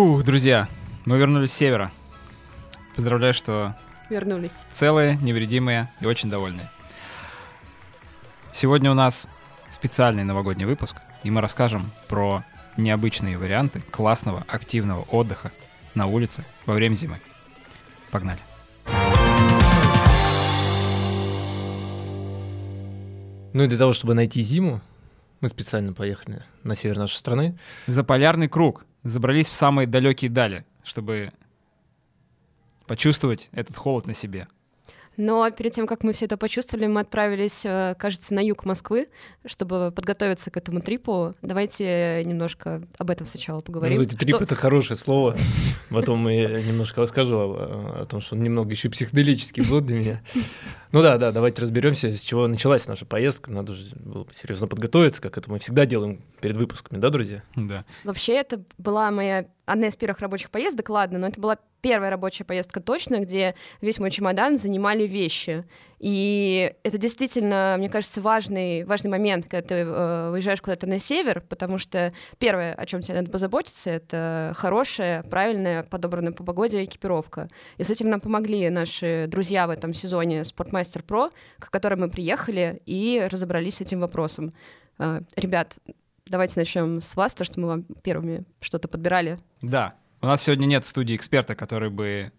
[0.00, 0.66] Фух, друзья,
[1.04, 1.92] мы вернулись с севера.
[2.96, 3.76] Поздравляю, что
[4.08, 4.62] Вернулись.
[4.72, 6.70] целые, невредимые и очень довольные.
[8.50, 9.28] Сегодня у нас
[9.70, 12.44] специальный новогодний выпуск, и мы расскажем про
[12.78, 15.52] необычные варианты классного активного отдыха
[15.94, 17.18] на улице во время зимы.
[18.10, 18.40] Погнали.
[23.52, 24.80] Ну и для того, чтобы найти зиму,
[25.42, 27.58] мы специально поехали на север нашей страны.
[27.86, 31.32] За полярный круг забрались в самые далекие дали, чтобы
[32.86, 34.48] почувствовать этот холод на себе.
[35.20, 39.08] Но перед тем, как мы все это почувствовали, мы отправились, э, кажется, на юг Москвы,
[39.44, 41.34] чтобы подготовиться к этому трипу.
[41.42, 43.98] Давайте немножко об этом сначала поговорим.
[43.98, 45.36] Ну, трип Что- это хорошее слово.
[45.90, 50.22] Потом я немножко расскажу о, о том, что он немного еще психоделический был для меня.
[50.92, 53.50] Ну да, да, давайте разберемся, с чего началась наша поездка.
[53.50, 57.42] Надо же было серьезно подготовиться, как это мы всегда делаем перед выпусками, да, друзья?
[57.56, 57.84] Да.
[58.04, 62.44] Вообще, это была моя одна из первых рабочих поездок, ладно, но это была первая рабочая
[62.44, 65.64] поездка точно, где весь мой чемодан занимали вещи.
[65.98, 71.42] И это действительно, мне кажется, важный, важный момент, когда ты э, выезжаешь куда-то на север,
[71.46, 77.48] потому что первое, о чем тебе надо позаботиться, это хорошая, правильная, подобранная по погоде экипировка.
[77.76, 82.08] И с этим нам помогли наши друзья в этом сезоне Спортмастер Про, к которым мы
[82.08, 84.54] приехали и разобрались с этим вопросом.
[84.98, 85.78] Э, Ребят,
[86.24, 89.38] давайте начнем с вас, то, что мы вам первыми что-то подбирали.
[89.60, 89.96] Да.
[90.22, 92.32] У нас сегодня нет в студии эксперта, который бы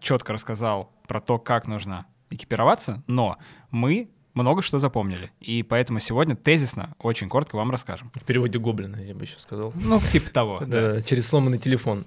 [0.00, 3.38] четко рассказал про то, как нужно экипироваться, но
[3.70, 5.32] мы много что запомнили.
[5.40, 8.12] И поэтому сегодня тезисно, очень коротко вам расскажем.
[8.14, 9.72] В переводе гоблина, я бы еще сказал.
[9.74, 10.62] Ну, типа того.
[10.66, 12.06] Да, через сломанный телефон.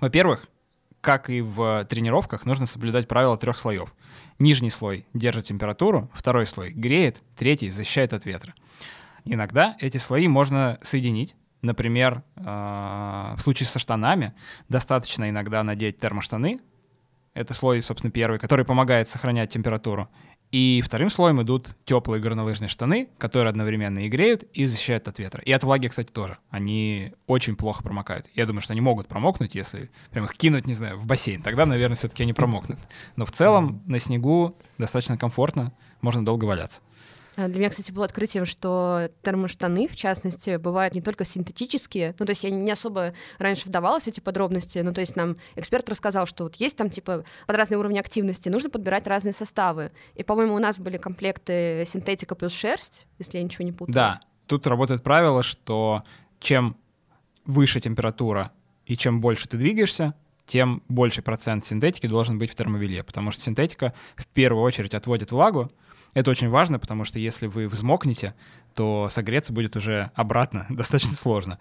[0.00, 0.46] Во-первых,
[1.02, 3.94] как и в тренировках, нужно соблюдать правила трех слоев.
[4.38, 8.54] Нижний слой держит температуру, второй слой греет, третий защищает от ветра.
[9.26, 11.36] Иногда эти слои можно соединить.
[11.64, 14.34] Например, э, в случае со штанами
[14.68, 16.60] достаточно иногда надеть термоштаны.
[17.32, 20.10] Это слой, собственно, первый, который помогает сохранять температуру.
[20.52, 25.40] И вторым слоем идут теплые горнолыжные штаны, которые одновременно и греют, и защищают от ветра.
[25.40, 26.36] И от влаги, кстати, тоже.
[26.50, 28.26] Они очень плохо промокают.
[28.34, 31.40] Я думаю, что они могут промокнуть, если прям их кинуть, не знаю, в бассейн.
[31.42, 32.78] Тогда, наверное, все-таки они промокнут.
[33.16, 36.82] Но в целом на снегу достаточно комфортно, можно долго валяться.
[37.36, 42.14] А Для меня, кстати, было открытием, что термоштаны, в частности, бывают не только синтетические.
[42.18, 44.78] Ну, то есть я не особо раньше вдавалась в эти подробности.
[44.78, 48.48] Ну, то есть нам эксперт рассказал, что вот есть там, типа, под разные уровни активности,
[48.48, 49.90] нужно подбирать разные составы.
[50.14, 53.94] И, по-моему, у нас были комплекты синтетика плюс шерсть, если я ничего не путаю.
[53.94, 56.04] Да, тут работает правило, что
[56.40, 56.76] чем
[57.44, 58.52] выше температура
[58.86, 60.14] и чем больше ты двигаешься,
[60.46, 65.32] тем больший процент синтетики должен быть в термобелье, потому что синтетика в первую очередь отводит
[65.32, 65.70] влагу.
[66.14, 68.34] Это очень важно, потому что если вы взмокнете,
[68.74, 71.58] то согреться будет уже обратно достаточно сложно.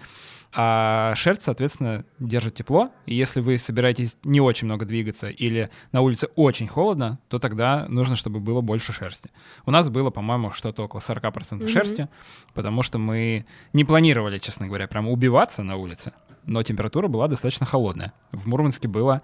[0.55, 6.01] А шерсть, соответственно, держит тепло, и если вы собираетесь не очень много двигаться или на
[6.01, 9.31] улице очень холодно, то тогда нужно, чтобы было больше шерсти.
[9.65, 11.67] У нас было, по-моему, что-то около 40% Мгм.
[11.67, 12.07] шерсти,
[12.53, 16.13] потому что мы не планировали, честно говоря, прям убиваться на улице,
[16.45, 18.13] но температура была достаточно холодная.
[18.31, 19.21] В Мурманске было,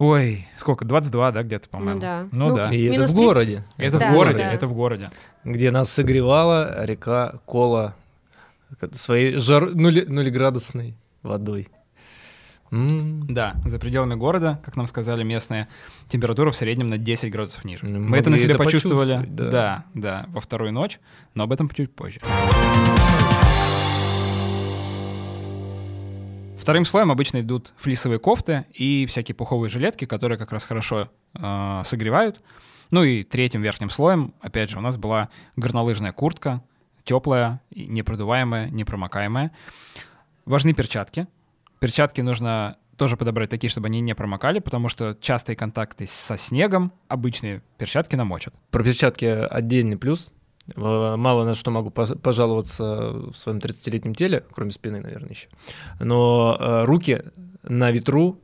[0.00, 2.00] ой, сколько, 22, да, где-то, по-моему?
[2.00, 2.26] да.
[2.32, 2.64] Ну, Ну, да.
[2.74, 3.16] И это в 30.
[3.16, 3.64] городе.
[3.76, 4.52] Это Да, в городе, да.
[4.52, 5.10] это в городе.
[5.44, 7.94] Где нас согревала река Кола
[8.92, 9.70] своей жар...
[9.74, 10.04] нули...
[10.06, 11.68] нулеградусной водой.
[12.72, 13.26] М.
[13.26, 15.68] Да, за пределами города, как нам сказали местные,
[16.08, 17.84] температура в среднем на 10 градусов ниже.
[17.84, 19.50] Ну, Мы это на себе это почувствовали, да.
[19.50, 19.84] да.
[19.94, 21.00] да, во вторую ночь,
[21.34, 22.20] но об этом чуть позже.
[26.70, 31.82] Вторым слоем обычно идут флисовые кофты и всякие пуховые жилетки, которые как раз хорошо э,
[31.84, 32.40] согревают.
[32.92, 36.62] Ну и третьим верхним слоем, опять же, у нас была горнолыжная куртка,
[37.02, 39.50] теплая, непродуваемая, непромокаемая.
[40.44, 41.26] Важны перчатки.
[41.80, 46.92] Перчатки нужно тоже подобрать такие, чтобы они не промокали, потому что частые контакты со снегом
[47.08, 48.54] обычные перчатки намочат.
[48.70, 50.30] Про перчатки отдельный плюс.
[50.76, 52.84] Э, Мало на что могу пожаловаться
[53.30, 55.48] в своем 30-летнем теле, кроме спины, наверное, еще.
[55.98, 57.22] Но э, руки
[57.62, 58.40] на ветру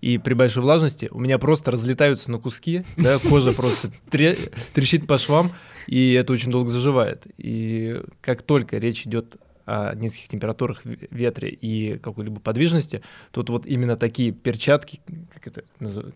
[0.00, 4.36] и при большой влажности у меня просто разлетаются на куски, да, кожа просто тре-
[4.74, 5.52] трещит по швам,
[5.86, 7.26] и это очень долго заживает.
[7.38, 13.02] И как только речь идет о низких температурах, ветре и какой-либо подвижности,
[13.32, 15.00] тут вот именно такие перчатки,
[15.32, 15.64] как, это,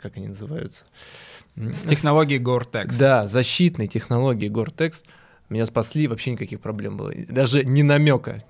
[0.00, 0.84] как они называются?
[1.56, 2.96] С технологией Gore-Tex.
[2.96, 5.02] да, защитные технологии Gore-Tex
[5.50, 7.12] меня спасли, вообще никаких проблем было.
[7.28, 8.44] Даже не намека.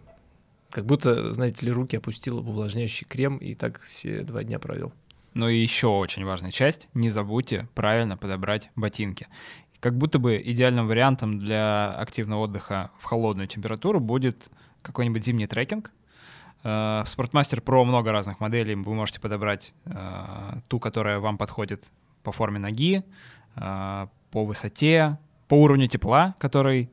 [0.71, 4.93] Как будто, знаете ли, руки опустил в увлажняющий крем и так все два дня провел.
[5.35, 9.29] Ну и еще очень важная часть, не забудьте правильно подобрать ботинки.
[9.81, 14.51] Как будто бы идеальным вариантом для активного отдыха в холодную температуру будет
[14.83, 15.93] какой-нибудь зимний трекинг.
[16.63, 18.75] Э, В Sportmaster Pro много разных моделей.
[18.75, 21.91] Вы можете подобрать э, ту, которая вам подходит
[22.23, 23.03] по форме ноги,
[23.57, 25.19] э, по высоте,
[25.51, 26.93] по уровню тепла, который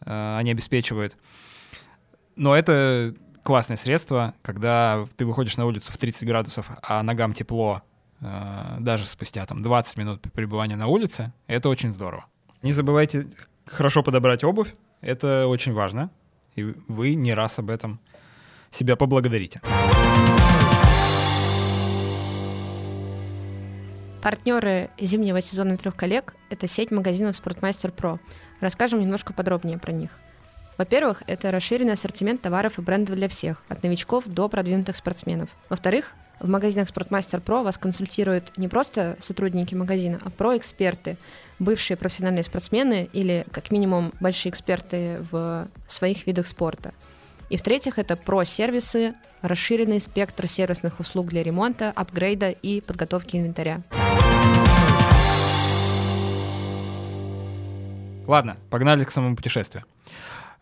[0.00, 1.16] э, они обеспечивают.
[2.36, 7.82] Но это классное средство, когда ты выходишь на улицу в 30 градусов, а ногам тепло
[8.20, 11.32] э, даже спустя там 20 минут пребывания на улице.
[11.48, 12.26] Это очень здорово.
[12.62, 13.26] Не забывайте
[13.66, 14.72] хорошо подобрать обувь.
[15.00, 16.10] Это очень важно.
[16.54, 17.98] И вы не раз об этом
[18.70, 19.60] себя поблагодарите.
[24.26, 28.18] Партнеры зимнего сезона трех коллег– это сеть магазинов Спортмастер Про.
[28.58, 30.10] Расскажем немножко подробнее про них.
[30.78, 35.50] Во-первых, это расширенный ассортимент товаров и брендов для всех, от новичков до продвинутых спортсменов.
[35.68, 41.18] Во-вторых, в магазинах Спортмастер Про вас консультируют не просто сотрудники магазина, а про-эксперты,
[41.60, 46.92] бывшие профессиональные спортсмены или, как минимум, большие эксперты в своих видах спорта.
[47.48, 53.82] И в-третьих, это про-сервисы, расширенный спектр сервисных услуг для ремонта, апгрейда и подготовки инвентаря.
[58.26, 59.84] Ладно, погнали к самому путешествию.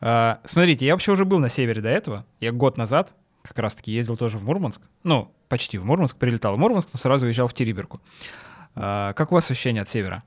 [0.01, 2.27] А, Смотрите, я вообще уже был на севере до этого.
[2.41, 4.83] Я год назад как раз-таки ездил тоже в Мурманск.
[5.03, 8.01] Ну, почти в Мурманск, прилетал в Мурманск, но сразу уезжал в Териберку.
[8.75, 10.23] А, Как у вас ощущения от севера?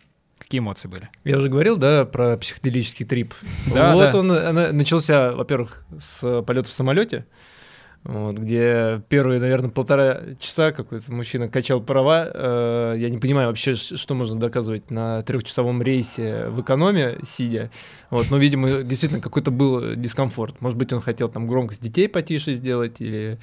[0.48, 1.10] Какие эмоции были?
[1.26, 3.34] Я уже говорил, да, про психоделический трип.
[3.74, 4.18] Да, вот да.
[4.18, 7.26] он э, начался, во-первых, с полета в самолете,
[8.06, 12.32] вот, где первые, наверное, полтора часа какой-то мужчина качал права.
[12.34, 17.70] Э, я не понимаю вообще, что можно доказывать на трехчасовом рейсе в экономе, сидя.
[18.10, 20.62] Вот, но, видимо, действительно какой-то был дискомфорт.
[20.62, 23.38] Может быть, он хотел там громкость детей потише сделать или э,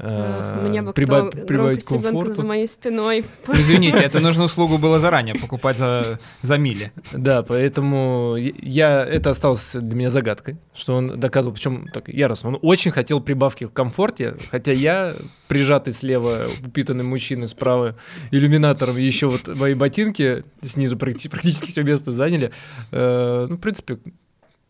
[0.00, 2.32] Эх, Мне бы приба- кто прибавить комфорту.
[2.32, 3.24] за моей спиной.
[3.52, 6.92] Извините, эту нужную услугу было заранее покупать за, за мили.
[7.12, 12.50] Да, поэтому я это осталось для меня загадкой, что он доказывал, причем так яростно.
[12.50, 15.14] Он очень хотел прибавки в комфорте, хотя я,
[15.48, 17.96] прижатый слева, упитанный мужчина, справа
[18.30, 22.52] иллюминатором, еще вот мои ботинки снизу практи- практически все место заняли.
[22.92, 23.98] Э, ну, в принципе,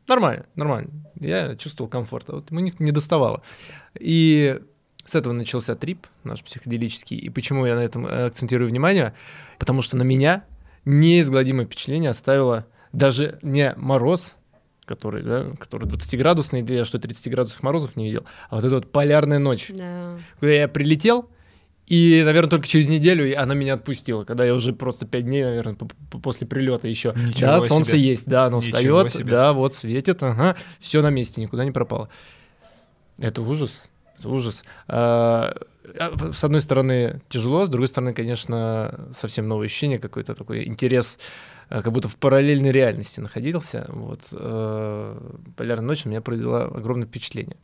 [0.07, 0.89] нормально, нормально.
[1.21, 3.43] Я чувствовал комфорт, а вот ему не, не доставало.
[3.99, 4.59] И
[5.09, 7.17] с этого начался трип наш психоделический.
[7.17, 9.15] И почему я на этом э, акцентирую внимание?
[9.59, 10.45] Потому что на меня
[10.85, 14.37] неизгладимое впечатление оставило даже не мороз,
[14.85, 18.91] который, да, который 20-градусный, я что 30 градусов морозов не видел, а вот эта вот
[18.93, 20.19] полярная ночь, Да.
[20.41, 21.29] когда я прилетел,
[21.87, 25.43] и, наверное, только через неделю и она меня отпустила, когда я уже просто 5 дней,
[25.45, 25.75] наверное,
[26.23, 27.15] после прилета еще.
[27.17, 28.01] Ничего да, солнце себе.
[28.03, 29.33] есть, да, оно Ничего встает, себе.
[29.33, 32.09] да, вот светит, ага, все на месте, никуда не пропало.
[33.19, 33.83] Это ужас,
[34.25, 34.65] ужас.
[34.87, 35.55] А,
[35.99, 41.19] а, С одной стороны тяжело, с другой стороны, конечно, совсем новое ощущение, какой-то такой интерес,
[41.69, 43.87] а, как будто в параллельной реальности находился.
[43.89, 47.57] Вот полярная ночь на меня произвела огромное впечатление.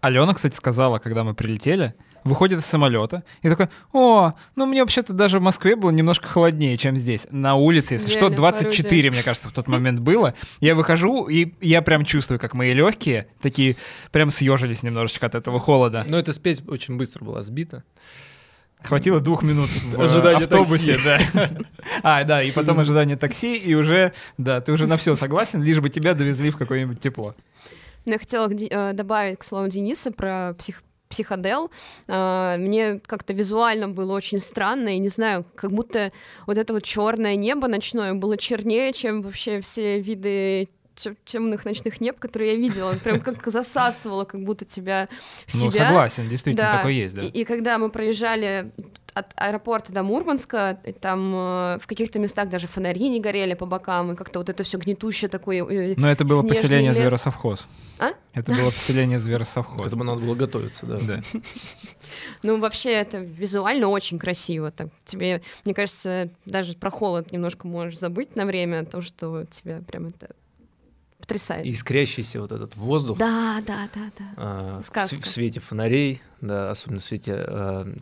[0.00, 1.94] Алена, кстати, сказала, когда мы прилетели,
[2.24, 6.76] выходит из самолета и такой, о, ну мне вообще-то даже в Москве было немножко холоднее,
[6.78, 7.26] чем здесь.
[7.30, 9.10] На улице, если что, Реально, 24, пародия.
[9.10, 10.34] мне кажется, в тот момент было.
[10.60, 13.76] Я выхожу, и я прям чувствую, как мои легкие такие
[14.10, 16.04] прям съежились немножечко от этого холода.
[16.08, 17.84] Но эта спесь очень быстро была сбита.
[18.82, 21.20] Хватило двух минут в Ожидание автобусе, да.
[22.02, 25.80] А, да, и потом ожидание такси, и уже, да, ты уже на все согласен, лишь
[25.80, 27.34] бы тебя довезли в какое-нибудь тепло.
[28.04, 30.82] Но я хотела э, добавить к слову Дениса про псих
[31.12, 31.70] психодел.
[32.08, 36.10] А, Мне как-то визуально было очень странно, и не знаю, как будто
[36.46, 42.00] вот это вот черное небо ночное было чернее, чем вообще все виды тем- темных ночных
[42.00, 42.94] неб, которые я видела.
[43.04, 45.08] Прям как засасывало, как будто тебя
[45.46, 45.86] в Ну, себя.
[45.86, 46.76] согласен, действительно, Да.
[46.78, 47.22] такое есть, да.
[47.22, 48.70] И, и когда мы проезжали
[49.14, 54.12] от аэропорта до Мурманска, там э, в каких-то местах даже фонари не горели по бокам,
[54.12, 55.64] и как-то вот это все гнетущее такое.
[55.64, 56.96] э, Но это было поселение лес.
[56.96, 57.66] зверосовхоз.
[57.98, 58.10] А?
[58.32, 59.82] Это было поселение зверосовхоз.
[59.82, 60.98] К этому надо было готовиться, да.
[61.00, 61.22] Да.
[62.42, 64.70] Ну, вообще, это визуально очень красиво.
[64.70, 69.44] Так, тебе, мне кажется, даже про холод немножко можешь забыть на время, о том, что
[69.46, 70.28] тебя прям это
[71.22, 71.64] потрясает.
[71.64, 73.16] И искрящийся вот этот воздух.
[73.18, 74.24] Да, да, да, да.
[74.36, 75.20] а, в, Сказка.
[75.20, 77.32] в свете фонарей, да, особенно в свете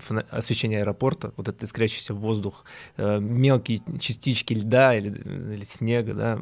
[0.08, 2.64] фона- освещения аэропорта, вот этот искрящийся воздух,
[2.96, 5.08] а, мелкие частички льда или,
[5.54, 6.40] или снега, да,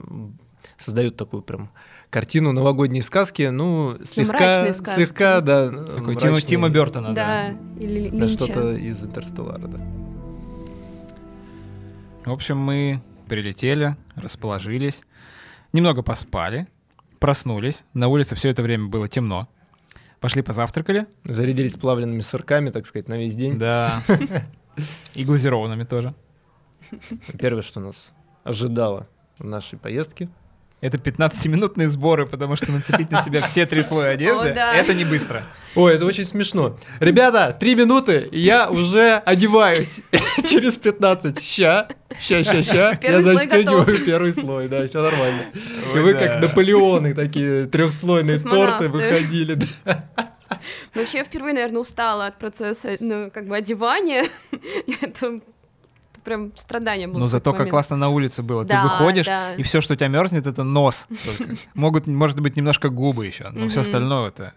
[0.78, 1.70] создают такую прям
[2.11, 4.94] картину новогодней сказки, ну, слегка, сказки.
[5.04, 7.82] слегка, да, Такой Тима, Тима Бертона, да, да.
[7.85, 9.78] или Да, что-то из Интерстеллара, да.
[12.25, 15.02] В общем, мы прилетели, расположились,
[15.73, 16.67] немного поспали,
[17.19, 17.85] проснулись.
[17.95, 19.49] На улице все это время было темно.
[20.21, 21.07] Пошли позавтракали.
[21.25, 23.59] Зарядились плавленными сырками, так сказать, на весь день.
[23.59, 24.03] Да.
[25.15, 26.15] И глазированными тоже.
[27.39, 28.13] Первое, что нас
[28.45, 29.09] ожидало
[29.39, 30.29] в нашей поездке,
[30.80, 34.75] Это 15-минутные сборы, потому что нацепить на себя все три слоя одежды О, да.
[34.75, 35.42] это не быстро.
[35.75, 36.78] Ой, это очень смешно.
[37.00, 40.00] Ребята, три минуты, и я уже одеваюсь.
[40.49, 41.42] Через 15.
[41.42, 41.88] Ща,
[42.20, 42.90] ща, ща, ща.
[42.90, 44.04] Я Первый застегиваю готов.
[44.04, 45.47] первый слой, да, все нормально.
[45.94, 46.20] И вы да.
[46.20, 49.58] как Наполеоны такие трехслойные торты выходили.
[50.94, 54.26] Вообще, я впервые, наверное, устала от процесса, ну, как бы одевания.
[55.00, 55.40] это
[56.28, 57.20] прям страдание было.
[57.20, 58.64] Но зато как классно на улице было.
[58.66, 59.54] Ты выходишь, да.
[59.54, 61.06] и все, что у тебя мерзнет, это нос.
[61.75, 64.52] Могут, может быть, немножко губы еще, но все остальное это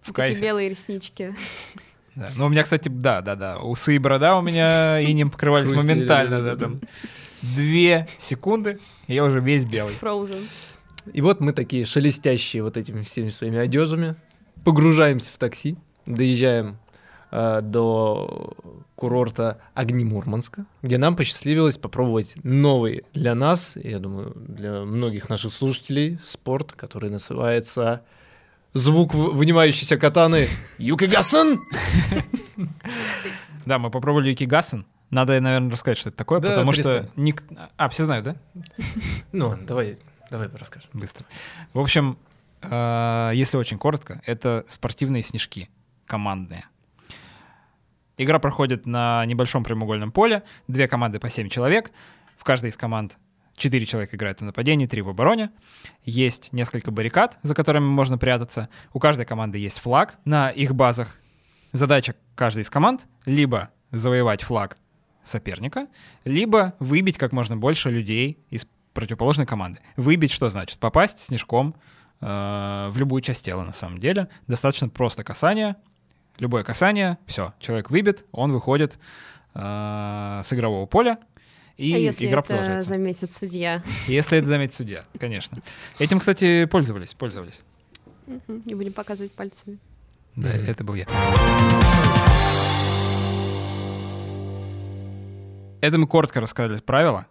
[0.00, 0.40] в Такие кайфе.
[0.40, 1.34] белые реснички.
[2.16, 2.30] Да.
[2.36, 3.58] Ну, у меня, кстати, да, да, да.
[3.58, 6.80] Усы и борода у меня инем покрывались Хрустели, моментально, да, там.
[7.42, 9.96] Две секунды, и я уже весь белый.
[10.00, 10.46] Frozen.
[11.12, 14.14] И вот мы такие шелестящие вот этими всеми своими одежами,
[14.62, 16.76] погружаемся в такси, доезжаем
[17.62, 18.54] до
[18.94, 26.18] курорта Огнемурманска, где нам посчастливилось попробовать новый для нас, я думаю, для многих наших слушателей
[26.26, 28.02] спорт, который называется
[28.72, 30.46] звук вынимающейся катаны
[30.78, 31.58] Юкигасан.
[33.66, 34.84] Да, мы попробовали Юкигасен.
[35.10, 37.04] Надо, наверное, рассказать, что это такое, Да, потому перестань.
[37.04, 37.20] что...
[37.20, 37.44] ник-
[37.76, 38.36] А, все знают, да?
[39.32, 39.98] Ну, давай,
[40.30, 40.90] давай расскажем.
[40.92, 41.24] Быстро.
[41.72, 42.18] В общем,
[42.62, 45.70] э, если очень коротко, это спортивные снежки
[46.06, 46.66] командные.
[48.16, 51.90] Игра проходит на небольшом прямоугольном поле, две команды по 7 человек.
[52.36, 53.18] В каждой из команд
[53.56, 55.50] 4 человека играют в нападении, 3 в обороне.
[56.04, 58.68] Есть несколько баррикад, за которыми можно прятаться.
[58.92, 61.20] У каждой команды есть флаг на их базах.
[61.72, 64.78] Задача каждой из команд либо завоевать флаг
[65.24, 65.88] соперника,
[66.24, 69.80] либо выбить как можно больше людей из противоположной команды.
[69.96, 70.78] Выбить что значит?
[70.78, 71.74] Попасть снежком
[72.20, 74.28] э, в любую часть тела на самом деле.
[74.46, 75.76] Достаточно просто касание.
[76.38, 78.98] Любое касание, все, человек выбит, он выходит
[79.54, 81.18] э, с игрового поля,
[81.76, 82.88] и а если игра это продолжается.
[82.88, 83.82] заметит судья?
[84.06, 85.58] Если это заметит судья, конечно.
[85.98, 87.62] Этим, кстати, пользовались, пользовались.
[88.48, 89.78] Не будем показывать пальцами.
[90.34, 91.06] Да, это был я.
[95.80, 97.26] Это мы коротко рассказали правила.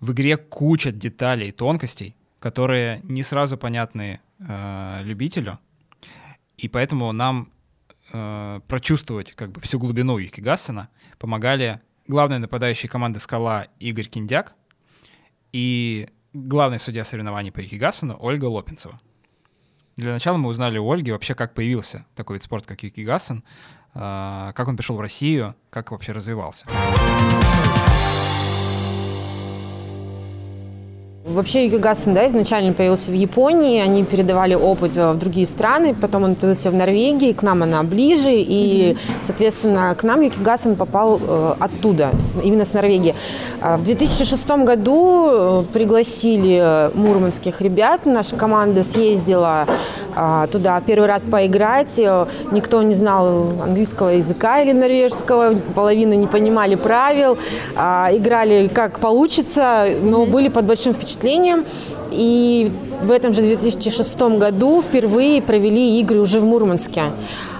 [0.00, 5.58] В игре куча деталей и тонкостей, которые не сразу понятны э, любителю,
[6.58, 7.50] и поэтому нам
[8.14, 14.54] э, прочувствовать как бы всю глубину Юкигасена помогали главные нападающие команды «Скала» Игорь Киндяк
[15.52, 19.00] и главный судья соревнований по Юкигасену Ольга Лопинцева.
[19.96, 23.44] Для начала мы узнали у Ольги вообще, как появился такой вид спорта, как Юкигасен,
[23.94, 26.66] э, как он пришел в Россию, как вообще развивался.
[31.26, 36.24] Вообще Юкигасен, да, изначально появился в Японии, они передавали опыт э, в другие страны, потом
[36.24, 41.54] он появился в Норвегии, к нам она ближе, и, соответственно, к нам Юкигасен попал э,
[41.60, 43.14] оттуда, с- именно с Норвегии.
[43.62, 49.66] А В 2006 году э, пригласили мурманских ребят, наша команда съездила
[50.16, 51.98] а, туда первый раз поиграть,
[52.52, 57.36] никто не знал английского языка или норвежского, половина не понимали правил,
[57.76, 61.13] А, играли как получится, но были под большим впечатлением.
[62.10, 62.70] И
[63.02, 67.04] в этом же 2006 году впервые провели игры уже в Мурманске.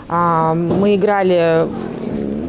[0.08, 1.66] А, Мы играли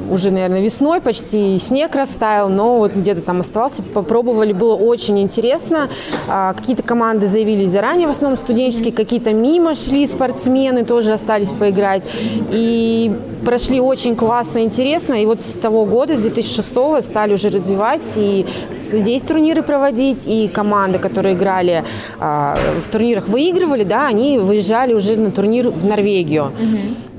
[0.10, 5.90] уже, наверное, весной, почти снег растаял, но вот где-то там оставался, попробовали, было очень интересно.
[6.28, 12.04] А, Какие-то команды заявились заранее, в основном студенческие, какие-то мимо шли спортсмены, тоже остались поиграть.
[12.52, 13.12] И
[13.44, 15.14] прошли очень классно, интересно.
[15.22, 18.46] И вот с того года, с 2006 стали уже развивать и
[18.80, 21.84] здесь турниры проводить, и команды, которые играли
[22.20, 26.52] а, в турнирах, выигрывали, да, они выезжали уже на турнир в Норвегию.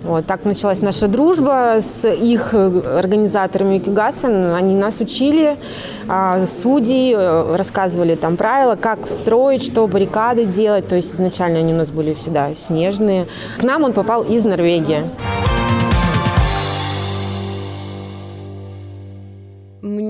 [0.06, 4.54] Вот так началась наша дружба с их э, организаторами Кюгасен.
[4.54, 5.56] Они нас учили,
[6.08, 10.86] а, судьи э, рассказывали там правила, как строить, что баррикады делать.
[10.86, 13.26] То есть изначально они у нас были всегда снежные.
[13.58, 15.02] К нам он попал из Норвегии.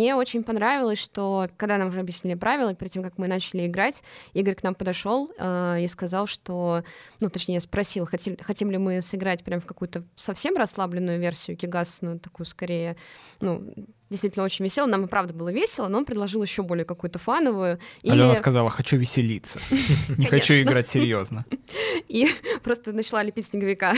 [0.06, 4.04] Мне очень понравилось, что когда нам уже объяснили правила, перед тем, как мы начали играть,
[4.34, 6.84] Игорь к нам подошел э, и сказал, что,
[7.18, 12.20] ну, точнее, спросил, хотим, хотим ли мы сыграть прям в какую-то совсем расслабленную версию Кигасана,
[12.20, 12.96] такую скорее,
[13.40, 13.74] ну,
[14.10, 14.86] действительно очень весело.
[14.86, 17.78] Нам и правда было весело, но он предложил еще более какую-то фановую.
[18.02, 18.12] Или...
[18.12, 19.60] Алена сказала, хочу веселиться.
[20.16, 21.44] Не хочу играть серьезно.
[22.08, 22.28] и
[22.62, 23.94] просто начала лепить снеговика.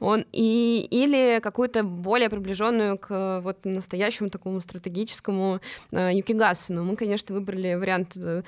[0.00, 5.60] Он и или какую-то более приближенную к вот настоящему такому стратегическому
[5.92, 6.84] э, Юкигасену.
[6.84, 8.42] Мы, конечно, выбрали вариант э,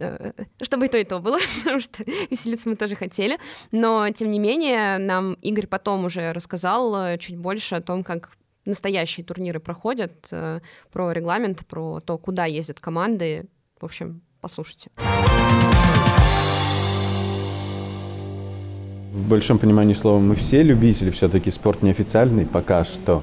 [0.00, 3.38] э, чтобы и то, и то было, потому что веселиться мы тоже хотели.
[3.70, 9.24] Но, тем не менее, нам Игорь потом уже рассказал чуть больше о том, как настоящие
[9.24, 10.60] турниры проходят, э,
[10.92, 13.46] про регламент, про то, куда ездят команды.
[13.80, 14.90] В общем, послушайте.
[19.14, 23.22] в большом понимании слова мы все любители, все-таки спорт неофициальный пока что.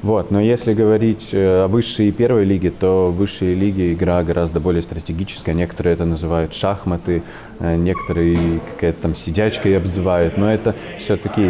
[0.00, 4.22] Вот, но если говорить э, о высшей и первой лиге, то в высшей лиге игра
[4.22, 5.54] гораздо более стратегическая.
[5.54, 7.22] Некоторые это называют шахматы,
[7.58, 10.36] э, некоторые какая-то там сидячка и обзывают.
[10.36, 11.40] Но это все-таки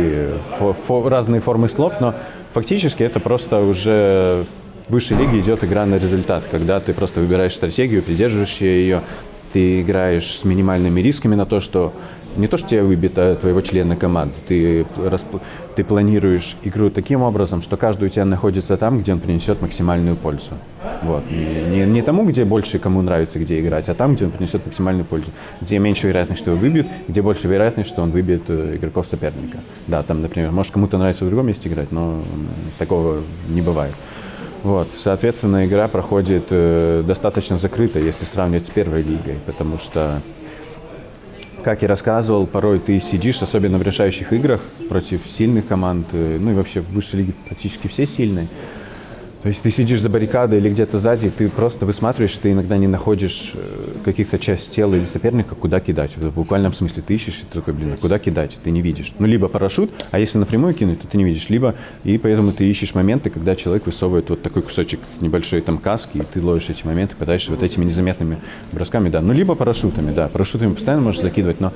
[0.59, 2.15] фо- фо- разные формы слов, но
[2.55, 4.47] фактически это просто уже
[4.89, 9.03] в высшей лиге идет игра на результат, когда ты просто выбираешь стратегию, придерживаешься ее,
[9.53, 11.93] ты играешь с минимальными рисками на то, что
[12.37, 15.37] не то, что тебя выбит а твоего члена команды, ты, расп...
[15.77, 20.17] ты планируешь игру таким образом, что каждый у тебя находится там, где он принесет максимальную
[20.17, 20.53] пользу.
[21.03, 21.25] Вот.
[21.31, 25.05] Не, не тому, где больше кому нравится, где играть, а там, где он принесет максимальную
[25.05, 25.31] пользу.
[25.61, 29.59] Где меньше вероятность, что его выбьют, где больше вероятность, что он выбьет э, игроков соперника.
[29.87, 32.21] Да, там, например, может кому-то нравится в другом месте играть, но
[32.79, 33.95] такого не бывает.
[34.63, 40.23] Вот, соответственно, игра проходит э, достаточно закрыто, если сравнивать с первой лигой, потому что
[41.65, 46.51] как я рассказывал, порой ты сидишь, особенно в решающих играх, против сильных команд, э, ну
[46.51, 48.47] и вообще в высшей лиге практически все сильные.
[49.45, 52.87] То есть ты сидишь за баррикадой или где-то сзади, ты просто высматриваешь, ты иногда не
[52.87, 56.17] находишь э, каких-то часть тела или соперника, куда кидать.
[56.17, 58.57] В буквальном смысле ты ищешь, и ты такой, блин, а куда кидать?
[58.65, 59.13] Ты не видишь.
[59.19, 61.51] Ну, либо парашют, а если напрямую кинуть, то ты не видишь.
[61.51, 61.75] Либо,
[62.05, 66.23] и поэтому ты ищешь моменты, когда человек высовывает вот такой кусочек небольшой там каски, и
[66.23, 68.39] ты ловишь эти моменты, пытаешься вот этими незаметными
[68.73, 69.21] бросками, да.
[69.21, 70.29] Ну, либо парашютами, да.
[70.29, 71.75] Парашютами постоянно можешь закидывать, но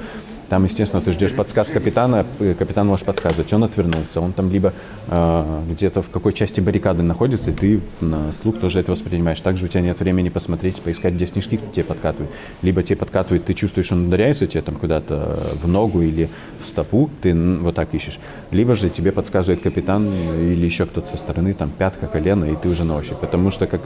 [0.48, 4.72] там, естественно, ты ждешь подсказ капитана, э, капитан может подсказывать, он отвернулся, он там либо
[5.08, 9.40] э, где-то в какой части баррикады находится, и ты на слух тоже это воспринимаешь.
[9.40, 12.30] Также у тебя нет времени посмотреть, поискать, где снежки тебе подкатывают.
[12.62, 16.28] Либо тебе подкатывают, ты чувствуешь, он ударяется тебе там куда-то в ногу или
[16.62, 18.18] в стопу, ты вот так ищешь.
[18.50, 22.68] Либо же тебе подсказывает капитан или еще кто-то со стороны, там пятка, колено, и ты
[22.68, 23.18] уже на ощупь.
[23.18, 23.82] Потому что как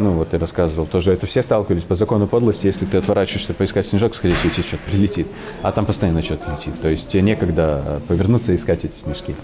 [0.00, 1.12] ну вот я рассказывал, тоже.
[1.12, 4.82] Это все сталкивались по закону подлости, если ты отворачиваешься поискать снежок, скорее всего, тебе что-то
[4.90, 5.26] прилетит,
[5.62, 9.34] а там постоянно что-то летит, то есть тебе некогда повернуться и искать эти снежки.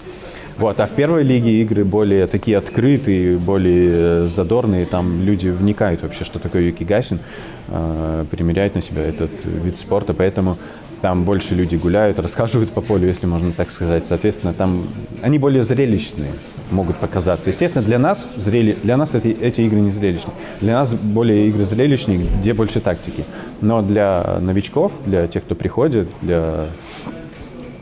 [0.57, 6.25] Вот, а в первой лиге игры более такие открытые, более задорные, там люди вникают вообще,
[6.25, 7.19] что такое юкигасин,
[7.67, 10.57] э, примеряют на себя этот вид спорта, поэтому
[11.01, 14.07] там больше люди гуляют, рассказывают по полю, если можно так сказать.
[14.07, 14.87] Соответственно, там
[15.21, 16.31] они более зрелищные
[16.71, 17.49] могут показаться.
[17.49, 18.77] Естественно, для нас, зрели...
[18.83, 20.33] для нас эти, эти игры не зрелищные.
[20.59, 23.23] Для нас более игры зрелищные, где больше тактики.
[23.61, 26.65] Но для новичков, для тех, кто приходит, для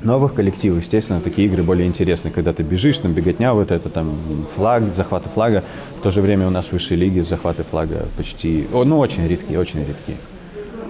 [0.03, 4.15] новых коллективов, естественно, такие игры более интересны, когда ты бежишь, там беготня, вот это там
[4.55, 5.63] флаг, захваты флага.
[5.97, 9.27] В то же время у нас в высшей лиге захваты флага почти, о, ну, очень
[9.27, 10.17] редкие, очень редкие.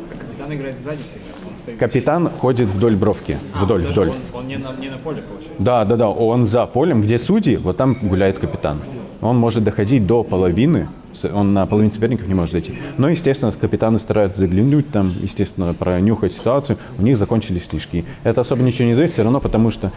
[0.10, 1.45] Капитан играет сзади всегда.
[1.80, 4.10] Капитан ходит вдоль бровки, вдоль, Даже вдоль.
[4.10, 5.54] Он, он не, на, не на поле, получается.
[5.60, 8.80] Да, да, да, он за полем, где судьи, вот там гуляет капитан.
[9.22, 10.88] Он может доходить до половины,
[11.34, 12.78] он на половину соперников не может зайти.
[12.98, 16.78] Но, естественно, капитаны стараются заглянуть там, естественно, пронюхать ситуацию.
[17.00, 18.06] У них закончились снежки.
[18.24, 19.92] Это особо ничего не дает все равно, потому что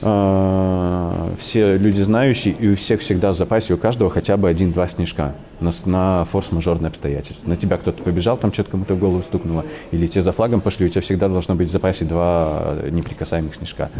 [0.00, 5.34] все люди знающие, и у всех всегда в запасе, у каждого хотя бы один-два снежка
[5.60, 7.46] на, на форс-мажорные обстоятельства.
[7.46, 10.86] На тебя кто-то побежал, там что-то кому-то в голову стукнуло, или те за флагом пошли,
[10.86, 13.90] у тебя всегда должно быть в запасе два неприкасаемых снежка.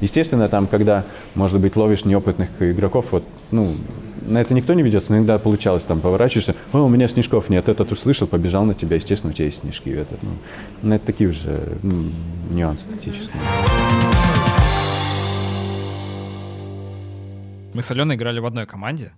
[0.00, 3.74] Естественно, там, когда, может быть, ловишь неопытных игроков, вот, ну,
[4.26, 7.68] на это никто не ведется, но иногда получалось, там, поворачиваешься, о, у меня снежков нет,
[7.68, 9.90] этот услышал, побежал на тебя, естественно, у тебя есть снежки.
[9.90, 10.30] Это, ну,
[10.82, 12.10] ну, это такие уже ну,
[12.50, 13.42] нюансы тактические.
[17.74, 19.12] Мы с Аленой играли в одной команде.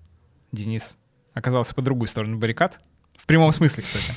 [0.53, 0.97] Денис
[1.33, 2.81] оказался по другую сторону баррикад.
[3.17, 4.15] В прямом смысле, кстати.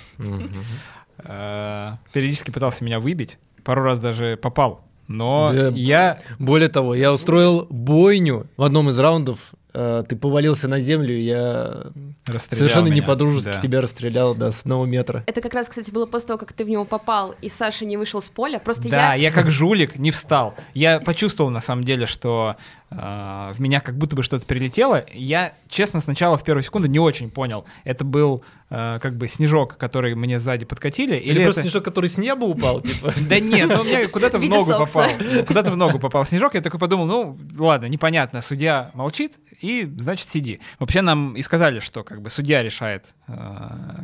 [1.20, 3.40] Э, Периодически пытался меня выбить.
[3.64, 4.86] Пару раз даже попал.
[5.08, 6.20] Но я...
[6.38, 9.40] Более того, я устроил бойню в одном из раундов.
[9.78, 11.84] Э, Ты повалился на землю, я
[12.26, 13.62] Расстрелял совершенно не по-дружески Да.
[13.62, 15.24] тебя расстрелял до с одного метра.
[15.28, 17.98] Это как раз, кстати, было после того, как ты в него попал, и Саша не
[17.98, 18.60] вышел с поля.
[18.60, 19.28] Просто Да, я...
[19.30, 20.56] я как жулик не встал.
[20.74, 22.56] Я почувствовал на самом деле, что
[22.90, 25.04] э, в меня как будто бы что-то прилетело.
[25.14, 29.78] Я, честно, сначала в первую секунду не очень понял, это был э, как бы снежок,
[29.78, 33.14] который мне сзади подкатили, или, Или просто это- снежок, который с неба упал, типа.
[33.30, 35.10] Да нет, ну у меня куда-то В ногу попал.
[35.48, 36.54] Куда-то в ногу попал снежок.
[36.56, 38.42] Я такой подумал, ну ладно, непонятно.
[38.42, 40.60] Судья молчит, и значит сиди.
[40.80, 43.34] Вообще нам и сказали, что как бы судья решает, э,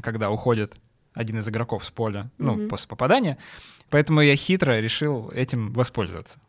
[0.01, 0.77] когда уходит
[1.13, 3.37] один из игроков с поля, ну, после попадания.
[3.89, 6.39] Поэтому я хитро решил этим воспользоваться.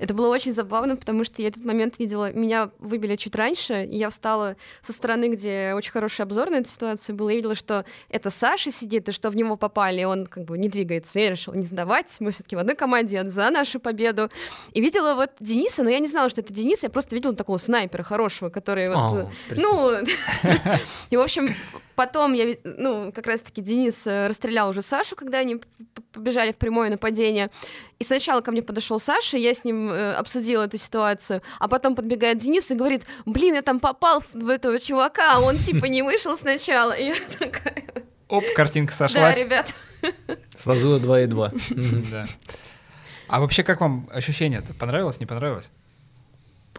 [0.00, 3.96] Это было очень забавно, потому что я этот момент видела, меня выбили чуть раньше, и
[3.96, 7.84] я встала со стороны, где очень хороший обзор на эту ситуацию был, и видела, что
[8.08, 11.18] это Саша сидит, и что в него попали, и он как бы не двигается.
[11.18, 14.30] Я решила не сдавать, мы все таки в одной команде, я за нашу победу.
[14.72, 17.58] И видела вот Дениса, но я не знала, что это Денис, я просто видела такого
[17.58, 18.96] снайпера хорошего, который вот...
[18.96, 19.92] О, ну,
[21.10, 21.54] и, в общем,
[22.00, 25.60] потом я, ну, как раз-таки Денис э, расстрелял уже Сашу, когда они
[26.12, 27.50] побежали в прямое нападение.
[27.98, 31.94] И сначала ко мне подошел Саша, я с ним э, обсудила эту ситуацию, а потом
[31.94, 35.84] подбегает Денис и говорит, блин, я там попал в, в этого чувака, а он типа
[35.84, 36.92] не вышел сначала.
[36.92, 37.84] И я такая,
[38.28, 39.36] Оп, картинка да, сошлась.
[39.36, 39.74] ребят.
[40.58, 41.52] Сложила 2 и 2.
[42.10, 42.26] Да.
[43.28, 44.72] А вообще, как вам ощущение-то?
[44.72, 45.70] Понравилось, не понравилось?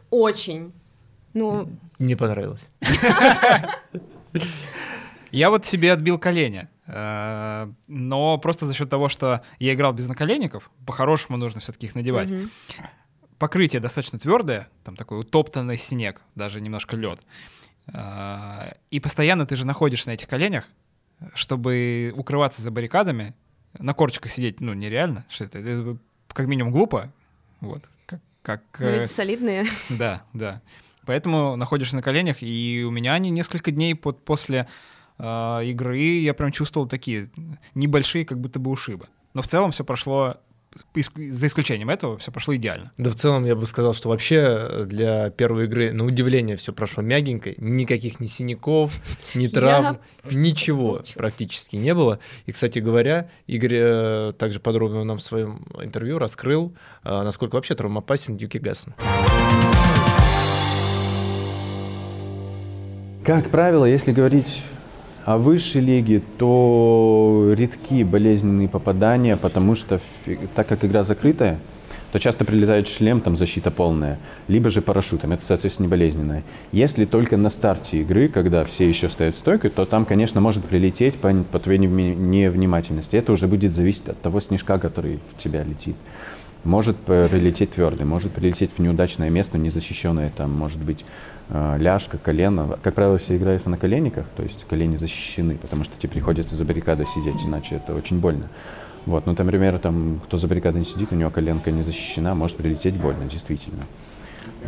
[0.09, 0.73] Очень.
[1.35, 2.67] Ну, Не понравилось.
[5.31, 6.67] Я вот себе отбил колени.
[6.87, 11.95] э, Но просто за счет того, что я играл без наколенников, по-хорошему нужно все-таки их
[11.95, 12.29] надевать.
[12.29, 12.49] мгм.
[13.37, 17.19] Покрытие достаточно твердое, там такой утоптанный снег, даже немножко лед.
[17.93, 20.67] Э, И постоянно ты же находишься на этих коленях,
[21.33, 23.33] чтобы укрываться за баррикадами.
[23.79, 25.25] На корчиках сидеть, ну, нереально.
[25.29, 25.59] Что это?
[25.59, 25.97] Это
[26.33, 27.11] как минимум глупо.
[27.61, 27.83] Вот.
[28.05, 29.65] Как, как, Ну, э, люди солидные.
[29.89, 30.61] Да, да.
[31.05, 34.67] Поэтому находишься на коленях, и у меня они несколько дней под, после
[35.21, 37.29] э, игры я прям чувствовал такие
[37.75, 39.05] небольшие, как будто бы ушибы.
[39.33, 40.35] Но в целом все прошло,
[40.93, 42.91] за исключением этого, все прошло идеально.
[42.97, 47.03] Да в целом я бы сказал, что вообще для первой игры, на удивление, все прошло
[47.03, 47.53] мягенько.
[47.57, 48.93] Никаких ни синяков,
[49.35, 49.97] ни Я- травм,
[50.31, 51.17] ничего Ничего.
[51.17, 52.19] практически не было.
[52.45, 57.75] И, кстати говоря, Игорь э, также подробно нам в своем интервью раскрыл, э, насколько вообще
[57.75, 58.93] травмоопасен Юки Гассон.
[63.25, 64.63] Как правило, если говорить
[65.25, 69.99] о высшей лиге, то редки болезненные попадания, потому что
[70.55, 71.59] так как игра закрытая,
[72.11, 76.43] то часто прилетает шлем, там защита полная, либо же парашютом, это, соответственно, не болезненное.
[76.71, 81.15] Если только на старте игры, когда все еще стоят стойкой, то там, конечно, может прилететь
[81.15, 83.15] по, по твоей невнимательности.
[83.15, 85.95] Это уже будет зависеть от того снежка, который в тебя летит.
[86.63, 91.05] Может прилететь твердый, может прилететь в неудачное место, незащищенное, там, может быть,
[91.51, 92.77] ляжка, колено.
[92.81, 96.63] Как правило, все играют на коленниках, то есть колени защищены, потому что тебе приходится за
[96.65, 98.47] баррикадой сидеть, иначе это очень больно.
[99.05, 102.57] Вот, ну, например, там, кто за баррикадой не сидит, у него коленка не защищена, может
[102.57, 103.83] прилететь больно, действительно.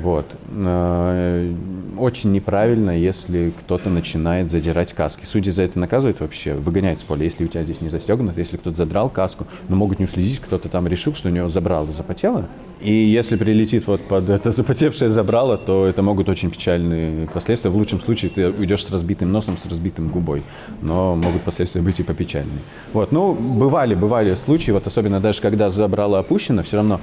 [0.02, 0.26] Вот.
[0.52, 1.54] Э,
[1.98, 5.26] Очень неправильно, если кто-то начинает задирать каски.
[5.26, 8.58] Судьи за это наказывают вообще, выгоняют с поля, если у тебя здесь не застегнуто, если
[8.58, 12.48] кто-то задрал каску, но могут не уследить, кто-то там решил, что у него забрало запотело.
[12.82, 17.70] И если прилетит вот под это запотевшее забрало, то это могут очень печальные последствия.
[17.70, 20.44] В лучшем случае ты уйдешь с разбитым носом, с разбитым губой,
[20.82, 22.60] но могут последствия быть и попечальные.
[22.92, 27.00] Вот, ну, бывали, бывали случаи, вот особенно даже когда забрало опущено, все равно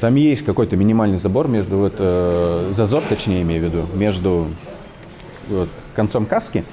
[0.00, 4.48] там есть какой-то минимальный забор между вот э, зазор, точнее имею в виду, между
[5.48, 6.64] вот, концом каски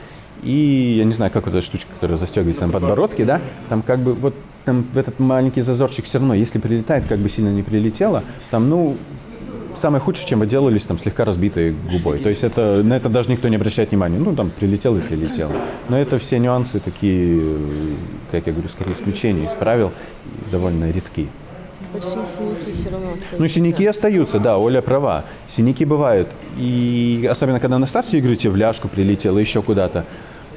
[0.44, 4.00] и я не знаю, как вот эта штучка, которая застегивается на подбородке, да, там как
[4.00, 4.34] бы вот
[4.66, 8.70] там в этот маленький зазорчик все равно, если прилетает, как бы сильно не прилетело, там,
[8.70, 8.98] ну,
[9.76, 12.20] самое худшее, чем отделались, там, слегка разбитой губой.
[12.20, 14.20] То есть это, на это даже никто не обращает внимания.
[14.20, 15.52] Ну, там, прилетел и прилетел.
[15.90, 17.40] Но это все нюансы такие,
[18.32, 19.92] как я говорю, скорее исключения из правил,
[20.52, 21.30] довольно редки.
[21.94, 23.38] Большие синяки все равно остаются.
[23.38, 25.26] Ну, синяки остаются, да, Оля права.
[25.50, 26.30] Синяки бывают.
[26.58, 30.06] И особенно, когда на старте игры тебе в ляжку прилетело, еще куда-то.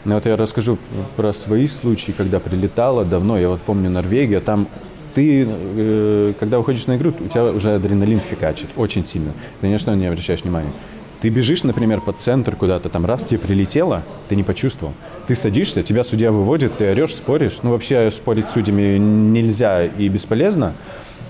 [0.05, 0.79] Ну, вот я расскажу
[1.17, 3.39] про свои случаи, когда прилетало давно.
[3.39, 4.69] Я вот помню Норвегия, там
[5.15, 9.33] ты, э, когда выходишь на игру, у тебя уже адреналин фигачит очень сильно.
[9.63, 10.73] Ни на что не обращаешь внимания.
[11.21, 14.93] Ты бежишь, например, по центр куда-то, там раз тебе прилетело, ты не почувствовал.
[15.27, 17.61] Ты садишься, тебя судья выводит, ты орешь, споришь.
[17.63, 20.75] Ну, вообще спорить с судьями нельзя и бесполезно.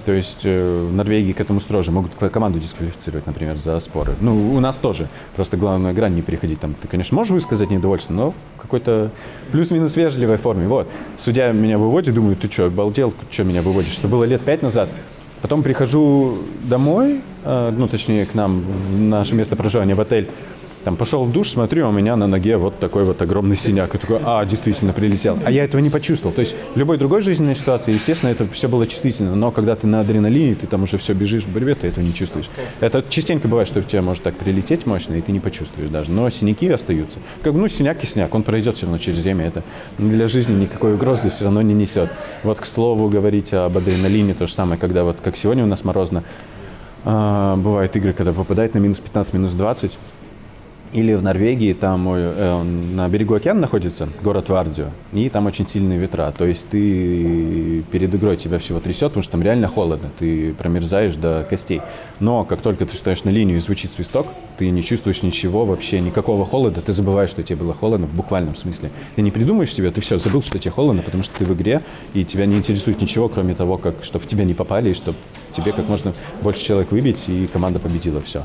[0.05, 1.91] То есть э, в Норвегии к этому строже.
[1.91, 4.15] Могут команду дисквалифицировать, например, за споры.
[4.21, 5.09] Ну, у нас тоже.
[5.35, 6.61] Просто главное грань не переходить.
[6.61, 9.11] Там, ты, конечно, можешь высказать недовольство, но в какой-то
[9.53, 10.69] плюс-минус вежливой форме.
[10.69, 10.89] Вот.
[11.19, 13.99] Судья меня выводит, думаю, ты что, обалдел, что меня выводишь?
[13.99, 14.91] Это было лет пять назад.
[15.41, 20.29] Потом прихожу домой, э, ну, точнее, к нам, в наше место проживания, в отель.
[20.85, 23.95] Там пошел в душ, смотрю, а у меня на ноге вот такой вот огромный синяк.
[23.95, 25.39] И такой, а, действительно, прилетел.
[25.43, 26.35] А я этого не почувствовал.
[26.35, 29.35] То есть в любой другой жизненной ситуации, естественно, это все было чувствительно.
[29.35, 32.13] Но когда ты на адреналине, ты там уже все бежишь в борьбе, ты этого не
[32.13, 32.51] чувствуешь.
[32.81, 36.11] Это частенько бывает, что в тебя может так прилететь мощно, и ты не почувствуешь даже.
[36.11, 37.19] Но синяки остаются.
[37.43, 39.47] Как, ну, синяк и синяк, он пройдет все равно через время.
[39.47, 39.63] Это
[39.97, 42.11] для жизни никакой угрозы все равно не несет.
[42.43, 45.83] Вот, к слову, говорить об адреналине, то же самое, когда вот, как сегодня у нас
[45.83, 46.25] морозно,
[47.07, 49.99] а, бывают игры, когда попадает на минус 15, минус 20,
[50.95, 55.67] или в Норвегии, там э, он на берегу океана находится, город Вардио, и там очень
[55.67, 56.33] сильные ветра.
[56.37, 61.17] То есть ты перед игрой тебя всего трясет, потому что там реально холодно, ты промерзаешь
[61.17, 61.83] до костей.
[62.21, 66.01] Но как только ты встаешь на линию и звучит свисток, ты не чувствуешь ничего вообще,
[66.01, 68.93] никакого холода, ты забываешь, что тебе было холодно в буквальном смысле.
[69.17, 71.83] Ты не придумаешь себе, ты все, забыл, что тебе холодно, потому что ты в игре,
[72.15, 75.19] и тебя не интересует ничего, кроме того, как, чтобы в тебя не попали, и чтобы
[75.51, 78.45] тебе как можно больше человек выбить, и команда победила, все.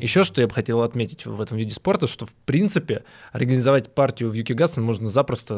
[0.00, 4.30] Еще что я бы хотел отметить в этом виде спорта, что в принципе организовать партию
[4.30, 5.54] в Юкигасен можно запросто,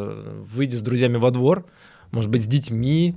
[0.53, 1.65] выйдя с друзьями во двор,
[2.11, 3.17] может быть, с детьми,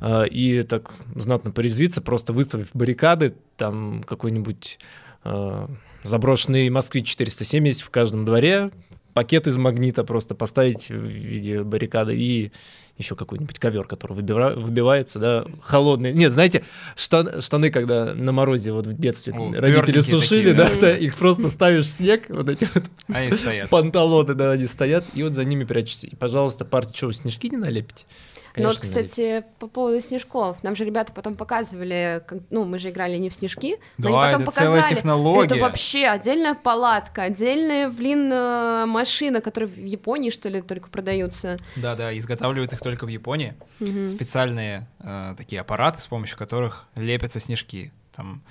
[0.00, 4.78] э, и так знатно порезвиться, просто выставив баррикады, там какой-нибудь
[5.24, 5.66] э,
[6.04, 8.70] заброшенный Москвич 470 в каждом дворе,
[9.12, 12.52] пакет из магнита просто поставить в виде баррикады и
[13.00, 16.12] еще какой-нибудь ковер, который выбира- выбивается, да, холодный.
[16.12, 16.64] Нет, знаете,
[16.96, 20.74] штан- штаны, когда на морозе вот в детстве О, родители сушили, такие, да, да.
[20.80, 23.68] да, их просто ставишь в снег, вот эти вот Они стоят.
[23.70, 26.06] панталоны, да, они стоят, и вот за ними прячешься.
[26.06, 28.04] И, пожалуйста, партия, что, вы снежки не налепите?
[28.56, 29.08] Ну вот, Конечно, не налепите.
[29.14, 30.62] кстати, по поводу снежков.
[30.64, 34.22] Нам же ребята потом показывали, как- ну, мы же играли не в снежки, но Да,
[34.24, 34.94] они потом это целая показали.
[34.96, 35.46] технология.
[35.46, 41.56] Это вообще отдельная палатка, отдельная, блин, э, машина, которая в Японии, что ли, только продаются.
[41.76, 43.54] Да-да, изготавливают их только в Японии.
[44.08, 47.92] Специальные э, такие аппараты, с помощью которых лепятся снежки.
[48.16, 48.42] Там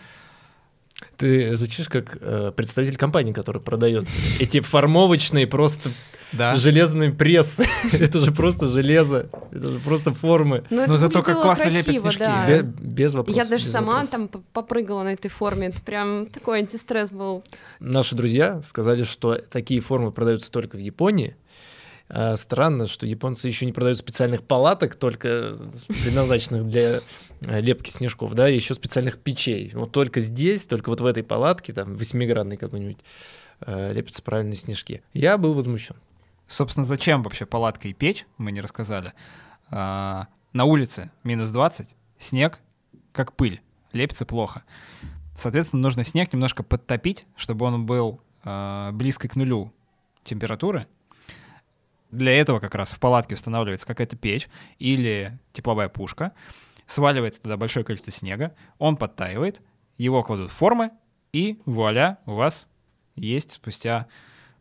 [1.17, 4.05] Ты звучишь как э, представитель компании, который продает
[4.39, 5.89] эти формовочные просто
[6.33, 6.55] Да.
[6.55, 7.65] железные прессы.
[7.91, 10.63] это же просто железо, это же просто формы.
[10.69, 12.19] Ну, это Но зато как классно лепят красиво, снежки.
[12.19, 12.47] да.
[12.47, 13.43] Бе- без вопросов.
[13.43, 14.11] Я даже без сама вопросов.
[14.31, 15.67] там попрыгала на этой форме.
[15.67, 17.43] Это прям такой антистресс был.
[17.79, 21.35] Наши друзья сказали, что такие формы продаются только в Японии.
[22.11, 27.01] А странно, что японцы еще не продают специальных палаток, только предназначенных для
[27.41, 29.71] э, лепки снежков, да, и еще специальных печей.
[29.75, 32.97] Вот только здесь, только вот в этой палатке, там, восьмигранной какой-нибудь,
[33.61, 35.03] э, лепятся правильные снежки.
[35.13, 35.97] Я был возмущен.
[36.49, 39.13] Собственно, зачем вообще палатка и печь, мы не рассказали.
[39.69, 42.59] А, на улице минус 20, снег
[43.11, 43.61] как пыль,
[43.93, 44.63] лепится плохо.
[45.37, 49.71] Соответственно, нужно снег немножко подтопить, чтобы он был а, близко к нулю
[50.23, 50.87] температуры.
[52.09, 56.31] Для этого как раз в палатке устанавливается какая-то печь или тепловая пушка,
[56.87, 59.61] сваливается туда большое количество снега, он подтаивает,
[59.99, 60.89] его кладут в формы,
[61.31, 62.67] и вуаля, у вас
[63.15, 64.07] есть спустя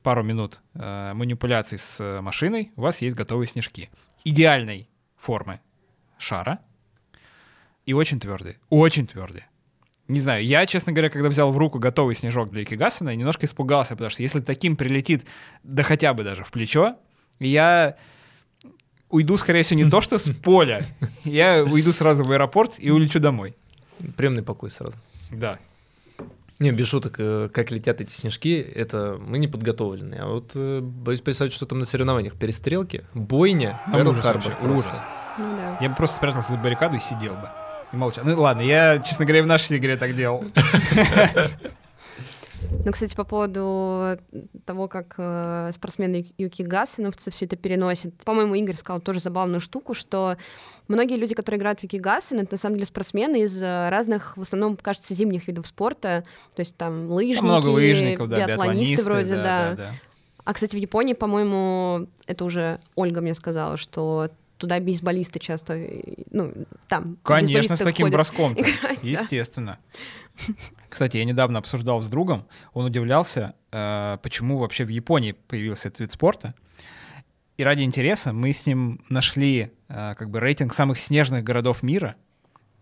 [0.09, 3.91] пару минут э, манипуляций с э, машиной, у вас есть готовые снежки.
[4.25, 5.61] Идеальной формы
[6.17, 6.61] шара
[7.85, 8.57] и очень твердые.
[8.71, 9.47] Очень твердые.
[10.07, 13.97] Не знаю, я, честно говоря, когда взял в руку готовый снежок для Икигасана, немножко испугался,
[13.97, 15.27] потому что если таким прилетит,
[15.63, 16.97] да хотя бы даже в плечо,
[17.39, 17.95] я
[19.11, 20.87] уйду, скорее всего, не то что с поля,
[21.25, 23.55] я уйду сразу в аэропорт и улечу домой.
[24.17, 24.97] Приемный покой сразу.
[25.31, 25.59] Да.
[26.61, 30.17] Не, без шуток, э, как летят эти снежки, это мы не подготовлены.
[30.17, 34.69] А вот э, боюсь представить, что там на соревнованиях перестрелки, бойня, Перл ужас Харбор вообще,
[34.69, 35.03] ужас.
[35.39, 35.79] Ну да.
[35.81, 37.49] Я бы просто спрятался за баррикаду и сидел бы.
[37.93, 38.25] И молчал.
[38.25, 40.45] Ну ладно, я, честно говоря, в нашей игре так делал.
[42.85, 44.19] Ну, кстати, по поводу
[44.65, 48.15] того, как э, спортсмены Юки Гасановцы все это переносят.
[48.25, 50.37] По-моему, Игорь сказал тоже забавную штуку, что
[50.87, 54.37] многие люди, которые играют в Юки Гасен, это на самом деле спортсмены из э, разных,
[54.37, 56.25] в основном, кажется, зимних видов спорта.
[56.55, 59.71] То есть там лыжники, Много лыжников, да, биатлонисты биатлонисты, вроде, да, да.
[59.71, 59.93] да, да.
[60.45, 66.03] А, кстати, в Японии, по-моему, это уже Ольга мне сказала, что туда бейсболисты часто, э,
[66.31, 66.53] ну,
[66.89, 68.53] там Конечно, с таким ходят броском.
[68.57, 69.09] играть, да.
[69.09, 69.79] Естественно.
[70.89, 76.01] Кстати, я недавно обсуждал с другом, он удивлялся, э, почему вообще в Японии появился этот
[76.01, 76.55] вид спорта.
[77.57, 82.15] И ради интереса мы с ним нашли э, как бы рейтинг самых снежных городов мира,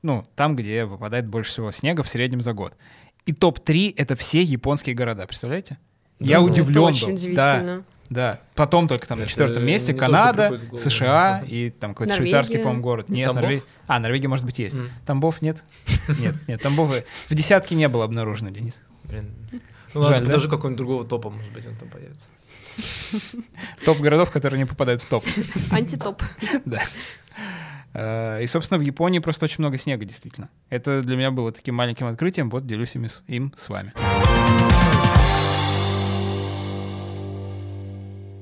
[0.03, 2.77] ну, там, где выпадает больше всего снега в среднем за год.
[3.25, 5.79] И топ-3— это все японские города, представляете?
[6.21, 6.45] Я Да.
[6.45, 7.15] удивлен Это очень был.
[7.15, 7.35] удивительно.
[7.37, 8.41] Да, да.
[8.55, 10.79] Потом только там на Это четвертом месте то, Канада, голову.
[10.79, 12.31] США и там какой-то Норвегия.
[12.33, 13.09] швейцарский, по-моему, город.
[13.09, 13.33] Нет?
[13.33, 13.63] Норвегия.
[13.87, 14.75] А, Норвегия, может быть, есть.
[14.77, 14.91] М.
[15.07, 15.63] Тамбов нет?
[16.21, 16.95] Нет, нет, Тамбов
[17.29, 18.75] в десятке не было обнаружено, Денис.
[19.05, 19.35] Блин.
[19.95, 20.27] Ну ладно, Жаль, да?
[20.27, 22.27] подожди какого-нибудь другого топа, может быть, он там появится.
[23.85, 25.25] Топ городов, которые не попадают в топ.
[25.71, 26.23] Антитоп.
[26.65, 26.81] Да.
[27.95, 30.51] Э, И, собственно, в Японии просто очень много снега, действительно.
[30.69, 33.93] Это для меня было таким маленьким открытием, вот делюсь им с вами.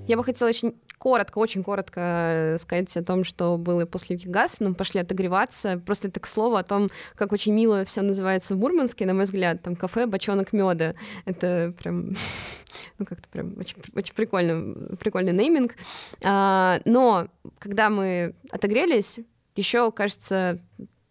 [0.06, 4.62] Я бы хотела очень коротко, очень коротко э, сказать о том, что было после Викигаса.
[4.64, 5.80] Мы пошли отогреваться.
[5.84, 9.24] Просто это к слову о том, как очень мило все называется в Мурманске, на мой
[9.24, 9.62] взгляд.
[9.62, 10.94] Там кафе «Бочонок меда».
[11.24, 12.16] Это прям,
[12.98, 15.74] ну как-то прям очень, очень прикольно, прикольный нейминг.
[16.22, 19.20] А, но когда мы отогрелись,
[19.56, 20.58] еще, кажется,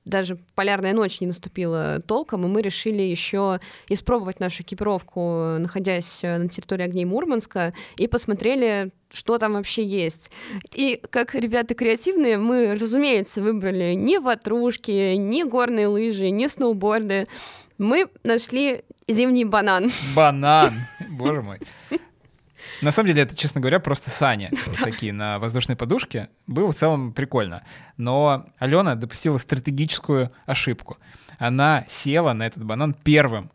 [0.05, 6.37] даже полярная ночь не наступила толком, и мы решили еще испробовать нашу экипировку, находясь э,
[6.37, 10.29] на территории огней Мурманска, и посмотрели, что там вообще есть.
[10.73, 17.27] И как ребята креативные, мы, разумеется, выбрали не ватрушки, не горные лыжи, не сноуборды.
[17.77, 19.91] Мы нашли зимний банан.
[20.15, 20.73] Банан!
[21.09, 21.59] Боже мой.
[22.83, 24.49] На самом деле, это, честно говоря, просто сани.
[24.67, 26.29] Вот такие на воздушной подушке.
[26.47, 27.63] Было в целом прикольно.
[27.97, 30.97] Но Алена допустила стратегическую ошибку.
[31.37, 33.51] Она села на этот банан первым.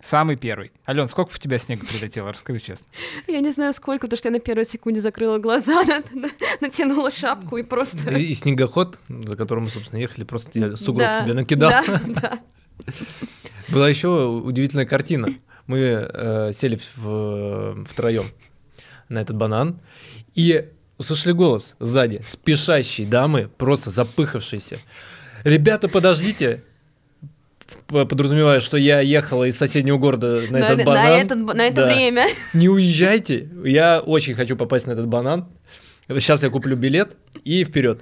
[0.00, 0.72] Самый первый.
[0.88, 2.32] Ален, сколько в тебя снега прилетело?
[2.32, 2.86] Расскажи честно.
[3.26, 6.30] Я не знаю сколько, потому что я на первой секунде закрыла глаза, на- на-
[6.60, 8.10] натянула шапку и просто...
[8.14, 11.70] И, и снегоход, за которым мы, собственно, ехали, просто тебе сугроб Да, тебе накидал.
[11.70, 12.38] Да, да.
[13.68, 15.34] Была еще удивительная картина.
[15.66, 18.24] Мы э, сели в, втроем
[19.10, 19.80] на этот банан
[20.34, 24.78] и услышали голос сзади, спешащей дамы, просто запыхавшейся.
[25.44, 26.62] Ребята, подождите!
[27.86, 31.12] Подразумевая, что я ехала из соседнего города на, этот на, банан.
[31.12, 31.86] этот- на это Да.
[31.86, 32.26] время.
[32.52, 33.48] Не уезжайте.
[33.64, 35.46] Я очень хочу попасть на этот банан.
[36.18, 38.00] Сейчас я куплю билет и вперед.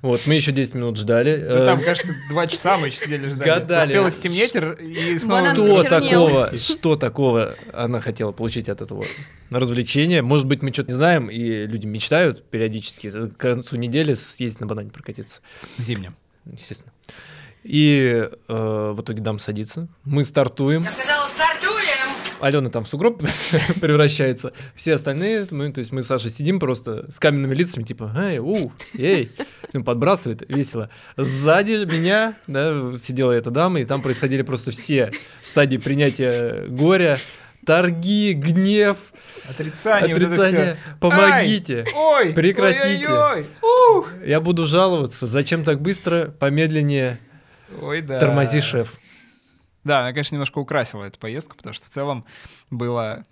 [0.00, 1.44] Вот, мы еще 10 минут ждали.
[1.48, 3.48] Ну, там, Э, кажется, два часа мы еще сидели ждали.
[3.48, 3.88] Гадали.
[3.88, 5.40] Успело стемнеть и снова...
[5.40, 9.04] Банан что такого, что такого она хотела получить от этого
[9.50, 10.22] развлечения?
[10.22, 14.66] Может быть, мы что-то не знаем, и люди мечтают периодически к концу недели съездить на
[14.66, 15.40] банане прокатиться,
[15.78, 16.14] Зимним.
[16.44, 16.92] естественно.
[17.64, 19.88] И э, в итоге дам садится.
[20.04, 20.84] Мы стартуем.
[20.84, 21.87] Я сказала, стартуем!
[22.40, 23.22] Алена там в сугроб
[23.80, 24.52] превращается.
[24.74, 28.38] Все остальные, мы, то есть мы с Сашей сидим просто с каменными лицами, типа, эй,
[28.38, 29.32] у, эй,
[29.72, 30.90] Ну, подбрасывает, весело.
[31.16, 37.18] Сзади меня, да, сидела эта дама, и там происходили просто все стадии принятия горя,
[37.66, 38.98] торги, гнев,
[39.48, 40.14] Отрицание.
[40.14, 40.74] вот отрицание.
[40.74, 40.96] всё.
[41.00, 41.84] Помогите.
[41.86, 41.92] Ай!
[42.28, 42.32] Ой!
[42.32, 43.08] Прекратите.
[43.08, 43.46] Ой-ой-ой!
[43.98, 44.12] Ух!
[44.24, 47.18] Я буду жаловаться, зачем так быстро, помедленнее
[47.82, 48.20] Ой, да.
[48.20, 48.94] тормози, шеф.
[49.88, 52.26] Да, она, конечно, немножко украсила эту поездку, потому что в целом
[52.68, 53.24] было,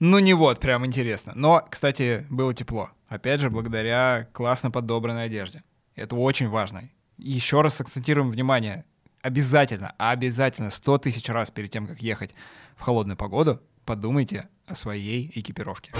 [0.00, 1.30] ну не вот, прям интересно.
[1.36, 2.90] Но, кстати, было тепло.
[3.06, 5.62] Опять же, благодаря классно подобранной одежде.
[5.94, 6.90] Это очень важно.
[7.16, 8.84] Еще раз акцентируем внимание.
[9.22, 12.34] Обязательно, обязательно 100 тысяч раз перед тем, как ехать
[12.74, 15.92] в холодную погоду, подумайте о своей экипировке.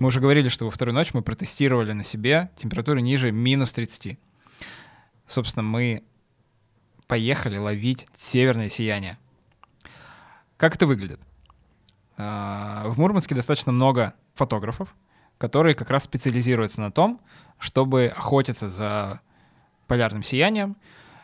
[0.00, 4.18] Мы уже говорили, что во вторую ночь мы протестировали на себе температуру ниже минус 30.
[5.26, 6.04] Собственно, мы
[7.06, 9.18] поехали ловить северное сияние.
[10.56, 11.20] Как это выглядит?
[12.16, 14.94] А, В Мурманске достаточно много фотографов,
[15.38, 17.20] которые как раз специализируются на том,
[17.58, 19.20] чтобы охотиться за
[19.86, 20.76] полярным сиянием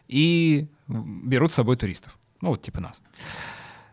[0.09, 2.19] и берут с собой туристов.
[2.41, 3.03] Ну, вот типа нас.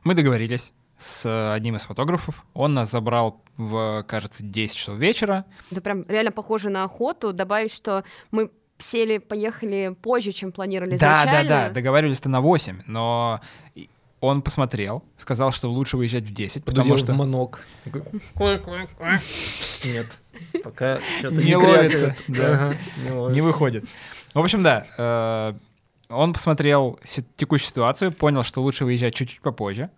[0.04, 2.46] Мы договорились с одним из фотографов.
[2.54, 5.46] Он нас забрал в, кажется, 10 часов вечера.
[5.70, 7.34] Это прям реально похоже на охоту.
[7.34, 11.49] Добавить, что мы сели, поехали позже, чем планировали Да, да, изначально.
[11.49, 13.41] да, договаривались-то на 8, но
[14.19, 17.13] он посмотрел, сказал, что лучше выезжать в 10, потому Подудел что...
[17.13, 17.65] манок.
[19.83, 20.07] Нет,
[20.63, 22.53] пока что-то Не не, ловится, да.
[22.53, 23.35] Ага, не ловится.
[23.35, 23.85] Не выходит.
[24.33, 25.53] В общем, да, э,
[26.09, 26.99] он посмотрел
[27.35, 29.89] текущую ситуацию, понял, что лучше выезжать чуть-чуть попозже.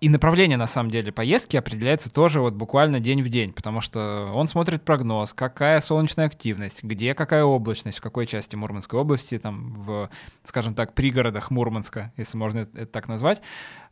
[0.00, 4.30] И направление, на самом деле, поездки определяется тоже вот буквально день в день, потому что
[4.34, 9.74] он смотрит прогноз, какая солнечная активность, где какая облачность, в какой части Мурманской области, там,
[9.74, 10.08] в,
[10.44, 13.42] скажем так, пригородах Мурманска, если можно это, так назвать.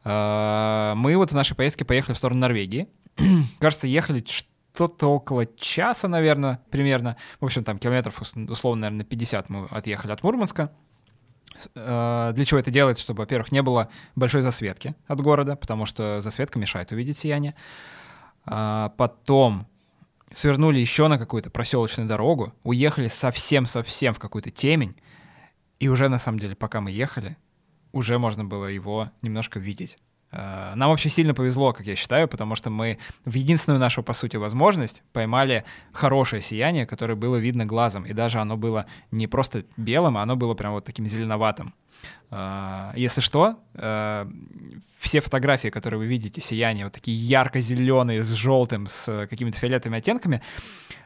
[0.04, 2.88] Э, Мы вот в нашей поездке поехали в сторону Норвегии.
[3.60, 7.16] Кажется, ехали что-то около часа, наверное, примерно.
[7.38, 10.72] В общем, там километров, ус- условно, наверное, 50 мы отъехали от Мурманска.
[11.74, 13.02] Э, Для чего это делается?
[13.02, 17.54] Чтобы, во-первых, не было большой засветки от города, потому что засветка мешает увидеть сияние.
[18.44, 19.66] А, Потом
[20.32, 24.96] свернули еще на какую-то проселочную дорогу, уехали совсем-совсем в какую-то темень,
[25.80, 27.36] и уже, на самом деле, пока мы ехали,
[27.92, 29.98] уже можно было его немножко видеть.
[30.30, 34.12] Э, Нам вообще сильно повезло, как я считаю, потому что мы в единственную нашу, по
[34.12, 38.04] сути, возможность поймали хорошее сияние, которое было видно глазом.
[38.04, 41.74] И даже оно было не просто белым, а оно было прям вот таким зеленоватым.
[42.30, 44.26] Э, Если что, э,
[44.98, 50.42] все фотографии, которые вы видите, сияние, вот такие ярко-зеленые, с желтым, с какими-то фиолетовыми оттенками,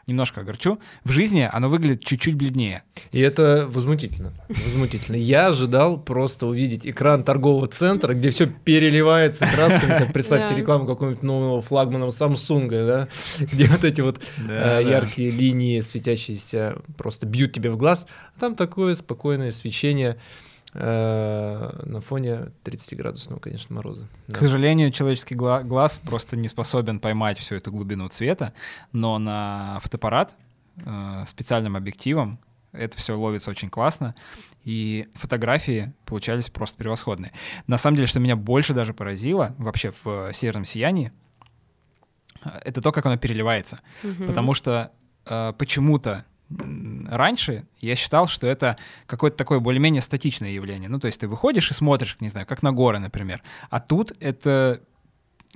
[0.07, 2.83] немножко огорчу, в жизни оно выглядит чуть-чуть бледнее.
[3.13, 4.33] И это возмутительно.
[4.49, 5.17] Возмутительно.
[5.17, 11.23] Я ожидал просто увидеть экран торгового центра, где все переливается красками, как представьте рекламу какого-нибудь
[11.23, 17.71] нового флагмана Samsung, да, где вот эти вот э, яркие линии светящиеся просто бьют тебе
[17.71, 20.17] в глаз, а там такое спокойное свечение.
[20.17, 24.09] э, на фоне 30-градусного, конечно, мороза.
[24.29, 24.39] К Да.
[24.41, 28.53] сожалению, человеческий гла- глаз просто не способен поймать всю эту глубину цвета,
[28.93, 30.35] но на фотоаппарат
[30.85, 32.39] э, специальным объективом
[32.73, 34.15] это все ловится очень классно,
[34.65, 37.33] и фотографии получались просто превосходные.
[37.67, 41.13] На самом деле, что меня больше даже поразило вообще в э, «Северном сиянии»,
[42.45, 43.81] э, это то, как оно переливается.
[44.03, 44.27] Мгм.
[44.27, 44.91] Потому что
[45.27, 46.25] э, почему-то
[47.09, 48.77] раньше я считал, что это
[49.07, 50.89] какое-то такое более-менее статичное явление.
[50.89, 53.43] Ну, то есть ты выходишь и смотришь, не знаю, как на горы, например.
[53.71, 54.81] А тут это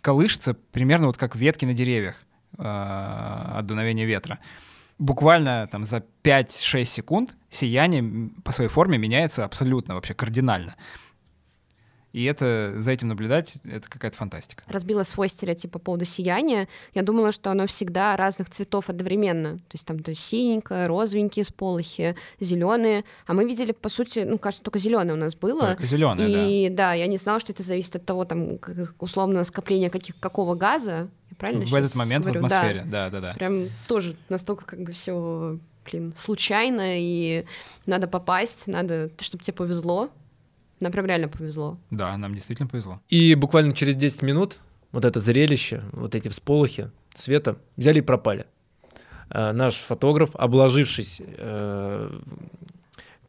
[0.01, 2.17] колышется примерно вот как ветки на деревьях
[2.59, 4.39] от дуновения ветра.
[4.99, 10.77] Буквально там за 5-6 секунд сияние по своей форме меняется абсолютно, вообще кардинально.
[12.17, 14.65] И это, за этим наблюдать, это какая-то фантастика.
[14.69, 16.67] разбила свой стереотип по поводу сияния.
[16.95, 19.59] Я думала, что оно всегда разных цветов одновременно.
[19.59, 23.05] То есть там то есть синенькое, розовенькие сполохи, зеленые.
[23.27, 25.67] А мы видели, по сути, ну, кажется, только зеленое у нас было.
[25.67, 26.47] Только зеленое, да.
[26.49, 26.95] И да.
[26.95, 28.59] я не знала, что это зависит от того, там,
[28.99, 31.11] условно, скопления каких, какого газа.
[31.29, 32.41] Я правильно В этот момент говорю?
[32.41, 32.57] в Да.
[32.57, 33.35] атмосфере, да, да, да.
[33.35, 37.45] Прям тоже настолько как бы все, блин, случайно, и
[37.85, 40.09] надо попасть, надо, чтобы тебе повезло.
[40.81, 41.79] Нам прям реально повезло.
[41.91, 43.01] Да, нам действительно повезло.
[43.09, 44.61] И буквально через 10 минут
[44.93, 48.47] вот это зрелище, вот эти всполохи света взяли и пропали.
[49.31, 52.11] А, Наш фотограф, обложившись э,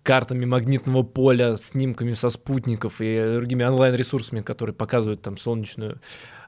[0.03, 5.99] картами магнитного поля, снимками со спутников и другими онлайн-ресурсами, которые показывают там солнечную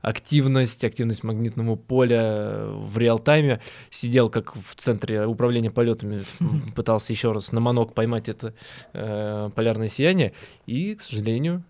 [0.02, 6.24] активность, активность магнитного поля в реал-тайме, сидел как в центре управления полетами,
[6.76, 8.54] пытался еще раз на манок поймать это
[8.94, 10.34] э, полярное сияние,
[10.66, 11.64] и, к сожалению,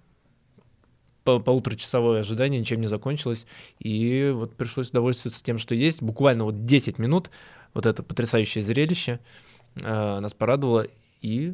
[1.24, 3.46] по- полуторачасовое ожидание ничем не закончилось,
[3.80, 6.02] и вот пришлось довольствоваться тем, что есть.
[6.02, 7.30] Буквально вот 10 минут
[7.74, 9.20] вот это потрясающее зрелище
[9.76, 10.88] э, нас порадовало
[11.22, 11.54] и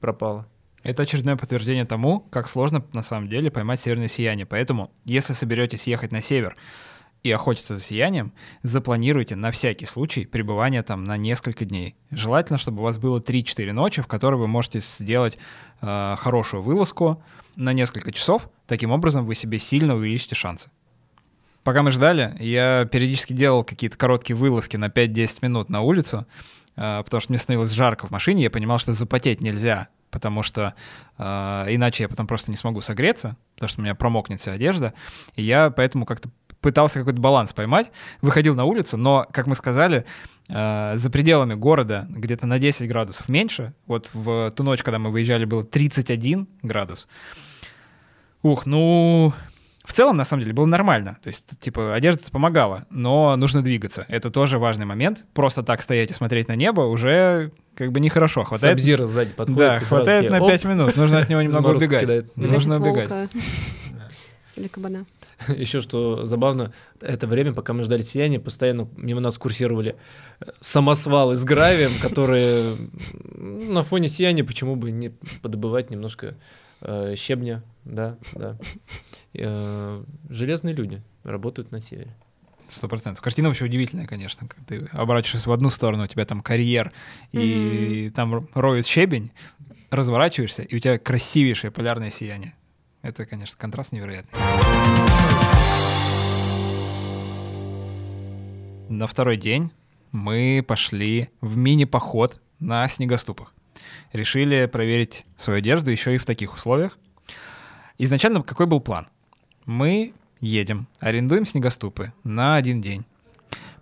[0.00, 0.46] пропало.
[0.86, 4.46] Это очередное подтверждение тому, как сложно на самом деле поймать северное сияние.
[4.46, 6.56] Поэтому, если соберетесь ехать на север
[7.24, 8.32] и охотиться за сиянием,
[8.62, 11.96] запланируйте на всякий случай пребывание там на несколько дней.
[12.12, 15.38] Желательно, чтобы у вас было 3-4 ночи, в которые вы можете сделать
[15.80, 17.20] э, хорошую вылазку
[17.56, 18.48] на несколько часов.
[18.68, 20.70] Таким образом, вы себе сильно увеличите шансы.
[21.64, 26.28] Пока мы ждали, я периодически делал какие-то короткие вылазки на 5-10 минут на улицу,
[26.76, 30.74] э, потому что мне становилось жарко в машине, я понимал, что запотеть нельзя, потому что
[31.18, 31.24] э,
[31.68, 34.94] иначе я потом просто не смогу согреться, потому что у меня промокнет вся одежда.
[35.34, 36.30] И я поэтому как-то
[36.60, 37.92] пытался какой-то баланс поймать,
[38.22, 40.04] выходил на улицу, но, как мы сказали,
[40.48, 43.72] э, за пределами города где-то на 10 градусов меньше.
[43.86, 47.08] Вот в ту ночь, когда мы выезжали, было 31 градус.
[48.42, 49.32] Ух, ну,
[49.86, 51.16] в целом, на самом деле, было нормально.
[51.22, 54.04] То есть, типа, одежда помогала, но нужно двигаться.
[54.08, 55.24] Это тоже важный момент.
[55.32, 58.42] Просто так стоять и смотреть на небо уже как бы нехорошо.
[58.42, 58.78] Хватает...
[58.78, 59.58] Сабзира сзади подходит.
[59.58, 60.96] Да, хватает на оп, 5 минут.
[60.96, 62.02] Нужно от него немного убегать.
[62.02, 62.36] кидает.
[62.36, 63.30] Нужно убегать.
[64.56, 65.06] Или кабана.
[65.48, 69.96] Еще что забавно, это время, пока мы ждали сияния, постоянно мимо нас курсировали
[70.40, 72.76] э, самосвалы с гравием, которые
[73.34, 75.10] на фоне сияния почему бы не
[75.42, 76.36] подобывать немножко
[76.80, 78.58] э, щебня, да, да.
[79.38, 82.16] Э, железные люди работают на севере.
[82.68, 83.22] Сто процентов.
[83.22, 84.48] Картина вообще удивительная, конечно.
[84.66, 86.92] Ты оборачиваешься в одну сторону, у тебя там карьер,
[87.30, 89.30] и там роют щебень,
[89.90, 92.54] разворачиваешься, и у тебя красивейшее полярное сияние.
[93.02, 94.38] Это, конечно, контраст невероятный.
[98.88, 99.70] На второй день
[100.10, 103.54] мы пошли в мини-поход на снегоступах.
[104.12, 106.98] Решили проверить свою одежду еще и в таких условиях.
[107.98, 109.06] Изначально какой был план?
[109.64, 113.04] Мы едем, арендуем снегоступы на один день.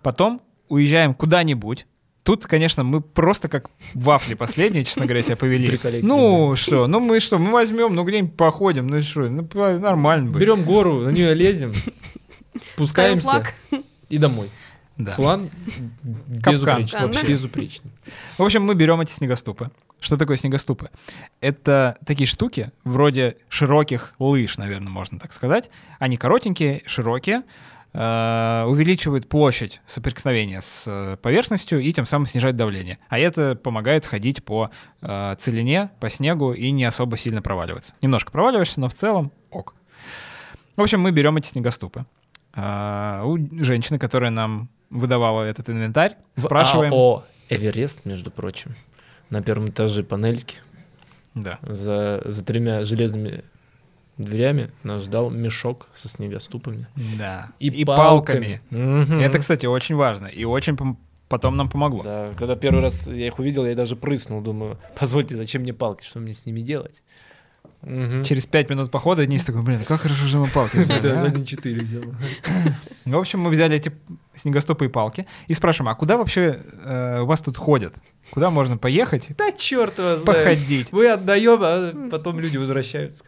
[0.01, 1.85] Потом уезжаем куда-нибудь.
[2.23, 5.77] Тут, конечно, мы просто как вафли последние, честно говоря, себя повели.
[6.01, 9.47] Ну что, ну мы что, мы возьмем, ну где-нибудь походим, ну что, ну
[9.79, 10.41] нормально будет.
[10.41, 11.73] Берем гору, на нее лезем,
[12.77, 13.45] пускаемся
[14.09, 14.49] и домой.
[14.97, 15.15] Да.
[15.15, 15.49] План
[16.03, 17.01] безупречный.
[17.01, 17.27] Капкан.
[17.27, 17.91] безупречный.
[18.37, 19.69] В общем, мы берем эти снегоступы.
[20.05, 20.91] Что такое снегоступы?
[21.41, 25.71] Это такие штуки, вроде широких лыж, наверное, можно так сказать.
[25.97, 27.41] Они коротенькие, широкие,
[27.91, 32.99] э, увеличивают площадь соприкосновения с э, поверхностью и тем самым снижают давление.
[33.09, 34.69] А это помогает ходить по
[35.01, 37.95] э, целине, по снегу и не особо сильно проваливаться.
[38.03, 39.73] Немножко проваливаешься, но в целом ок.
[40.75, 42.05] В общем, мы берем эти снегоступы.
[42.53, 46.91] А, у женщины, которая нам выдавала этот инвентарь, спрашиваем...
[46.91, 48.75] В АО Эверест, между прочим,
[49.29, 50.57] на первом этаже панельки.
[51.33, 51.59] Да.
[51.63, 53.43] За, за тремя железными
[54.17, 56.87] дверями нас ждал мешок со снегоступами.
[57.17, 57.49] Да.
[57.59, 58.61] И, палками.
[58.69, 59.19] Мгм.
[59.19, 60.95] Это, кстати, очень важно и очень пом-
[61.27, 62.03] потом нам помогло.
[62.03, 66.05] Да, когда первый раз я их увидел, я даже прыснул, думаю, позвольте, зачем мне палки,
[66.05, 67.01] что мне с ними делать?
[67.81, 68.23] Мгм.
[68.23, 71.29] Через пять минут похода Денис такой, блин, как хорошо, что мы палки взяли, Да, а?»
[71.29, 72.03] за четыре взял.
[73.05, 73.91] В общем, мы взяли эти
[74.33, 77.93] снегоступы и палки и спрашиваем, а куда вообще э, у вас тут ходят?
[78.31, 80.25] Куда можно поехать, Да черт вас знает.
[80.43, 80.91] походить?
[80.91, 83.23] Мы отдаем, а потом люди возвращаются,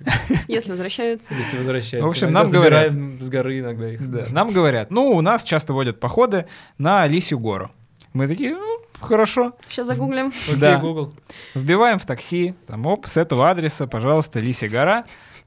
[0.47, 1.33] Если возвращаются.
[1.35, 2.07] если возвращаются.
[2.07, 4.09] В общем, нам говорят- с горы иногда их.
[4.11, 6.45] Да, Нам говорят, ну, у нас часто водят походы
[6.79, 7.71] на Лисью гору.
[8.13, 9.53] Мы такие, ну, хорошо.
[9.69, 10.27] Сейчас загуглим.
[10.27, 10.77] Окей, Да.
[10.77, 11.13] Google.
[11.53, 15.05] Вбиваем в такси, там, оп, с этого адреса, пожалуйста, Лисья гора.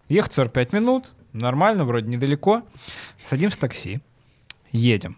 [0.08, 2.62] Ехать 45 минут, нормально, вроде недалеко.
[3.28, 4.00] Садимся в такси,
[4.72, 5.16] едем.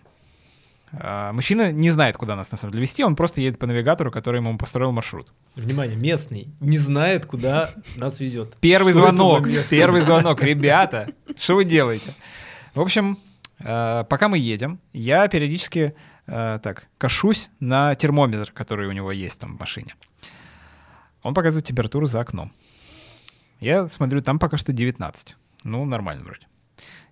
[1.01, 4.11] А, Мужчина не знает, куда нас на самом деле вести, он просто едет по навигатору,
[4.11, 5.33] который ему построил маршрут.
[5.55, 8.57] Внимание, местный не знает, куда нас везет.
[8.61, 12.13] Первый Что звонок, первый звонок, ребята, что вы делаете?
[12.75, 13.19] В общем,
[13.61, 15.95] э, пока мы едем, я периодически
[16.27, 19.95] э, так кашусь на термометр, который у него есть там в машине.
[21.23, 22.53] Он показывает температуру за окном.
[23.61, 25.37] Я смотрю, там пока что 19.
[25.65, 26.47] Ну, нормально вроде.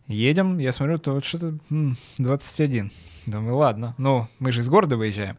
[0.06, 2.90] Едем, я смотрю, то вот что-то м, 21.
[3.26, 5.36] Думаю, ладно, ну, мы же из города выезжаем.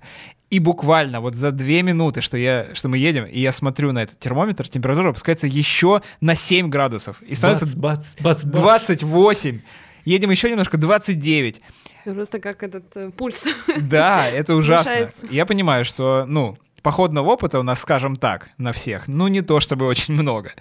[0.49, 4.03] И буквально вот за две минуты, что, я, что мы едем, и я смотрю на
[4.03, 7.21] этот термометр, температура опускается еще на 7 градусов.
[7.23, 8.61] И становится Бац, бац, бац, бац.
[8.61, 9.61] 28.
[10.05, 11.61] Едем еще немножко, 29.
[12.05, 13.45] Просто как этот э, пульс.
[13.79, 14.91] Да, это ужасно.
[14.91, 15.27] Повышается.
[15.29, 19.59] Я понимаю, что, ну, походного опыта у нас, скажем так, на всех, ну, не то
[19.59, 20.53] чтобы очень много.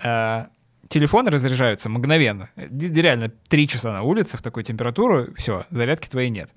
[0.00, 0.48] А,
[0.88, 2.50] Телефоны разряжаются мгновенно.
[2.56, 6.50] Реально, три часа на улице в такую температуру, все, зарядки твоей нет.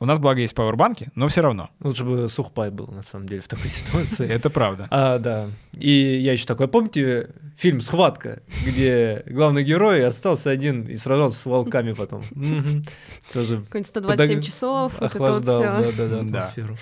[0.00, 1.70] У нас, благо, есть пауэрбанки, но все равно.
[1.80, 4.28] Лучше бы сухпай был, на самом деле, в такой ситуации.
[4.28, 4.88] Это правда.
[4.90, 5.46] А, да.
[5.78, 11.44] И я еще такой, помните фильм «Схватка», где главный герой остался один и сражался с
[11.46, 12.22] волками потом?
[13.32, 15.92] Тоже Какой-нибудь 127 Подог- часов, вот это вот охлаждал, все.
[15.96, 16.38] да-да-да, Да.
[16.40, 16.78] атмосферу.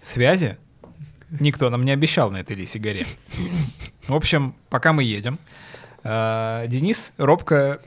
[0.00, 0.56] Связи
[1.38, 3.06] никто нам не обещал на этой лисе горе.
[4.08, 5.38] В общем, пока мы едем,
[6.02, 7.80] э, Денис робко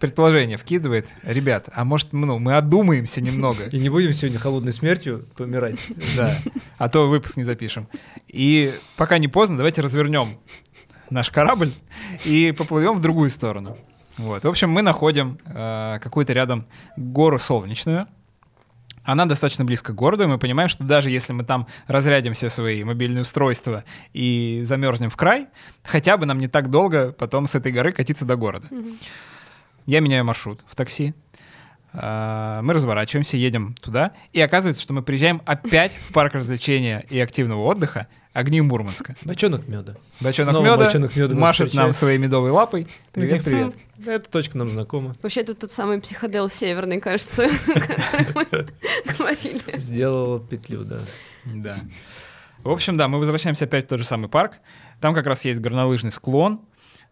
[0.00, 1.08] предположение вкидывает.
[1.22, 3.66] Ребят, а может, ну, мы одумаемся немного?
[3.66, 5.78] И не будем сегодня холодной смертью помирать.
[6.16, 6.34] Да,
[6.78, 7.86] а то выпуск не запишем.
[8.26, 10.38] И пока не поздно, давайте развернем
[11.10, 11.72] наш корабль
[12.24, 13.76] и поплывем в другую сторону.
[14.16, 14.42] Вот.
[14.42, 18.08] В общем, мы находим э, какую-то рядом гору солнечную.
[19.02, 22.50] Она достаточно близко к городу, и мы понимаем, что даже если мы там разрядим все
[22.50, 25.48] свои мобильные устройства и замерзнем в край,
[25.84, 28.68] хотя бы нам не так долго потом с этой горы катиться до города.
[29.86, 31.14] Я меняю маршрут в такси.
[31.92, 37.18] А, Мы разворачиваемся, едем туда, и оказывается, что мы приезжаем опять в парк развлечения и
[37.18, 39.16] активного отдыха «Огни Мурманска».
[39.24, 39.96] Бочонок меда.
[40.20, 42.86] Бочонок Снова меда бочонок меда машет нам своей медовой лапой.
[43.12, 43.74] Привет, привет.
[44.06, 45.14] Эта точка нам знакома.
[45.20, 47.48] Вообще, это тот самый психодел северный, кажется,
[49.18, 49.78] говорили.
[49.78, 51.00] Сделала петлю, да.
[51.44, 51.80] Да.
[52.62, 54.58] В общем, да, мы возвращаемся опять в тот же самый парк.
[55.00, 56.60] Там как раз есть горнолыжный склон,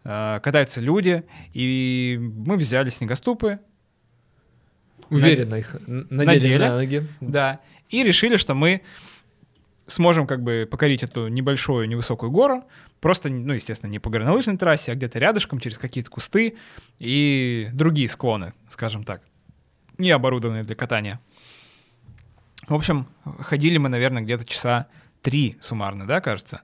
[0.03, 1.23] катаются люди,
[1.53, 3.59] и мы взяли снегоступы,
[5.09, 6.57] Уверенно их н- надели Надели.
[6.59, 7.07] на ноги.
[7.19, 7.59] Да.
[7.89, 8.81] И решили, что мы
[9.87, 12.63] сможем как бы покорить эту небольшую невысокую гору,
[13.01, 16.57] просто, ну, естественно, не по горнолыжной трассе, а где-то рядышком, через какие-то кусты
[16.99, 19.23] и другие склоны, скажем так,
[19.97, 21.19] не оборудованные для катания.
[22.67, 23.07] В общем,
[23.39, 24.85] ходили мы, наверное, где-то часа
[25.23, 26.61] три суммарно, да, кажется?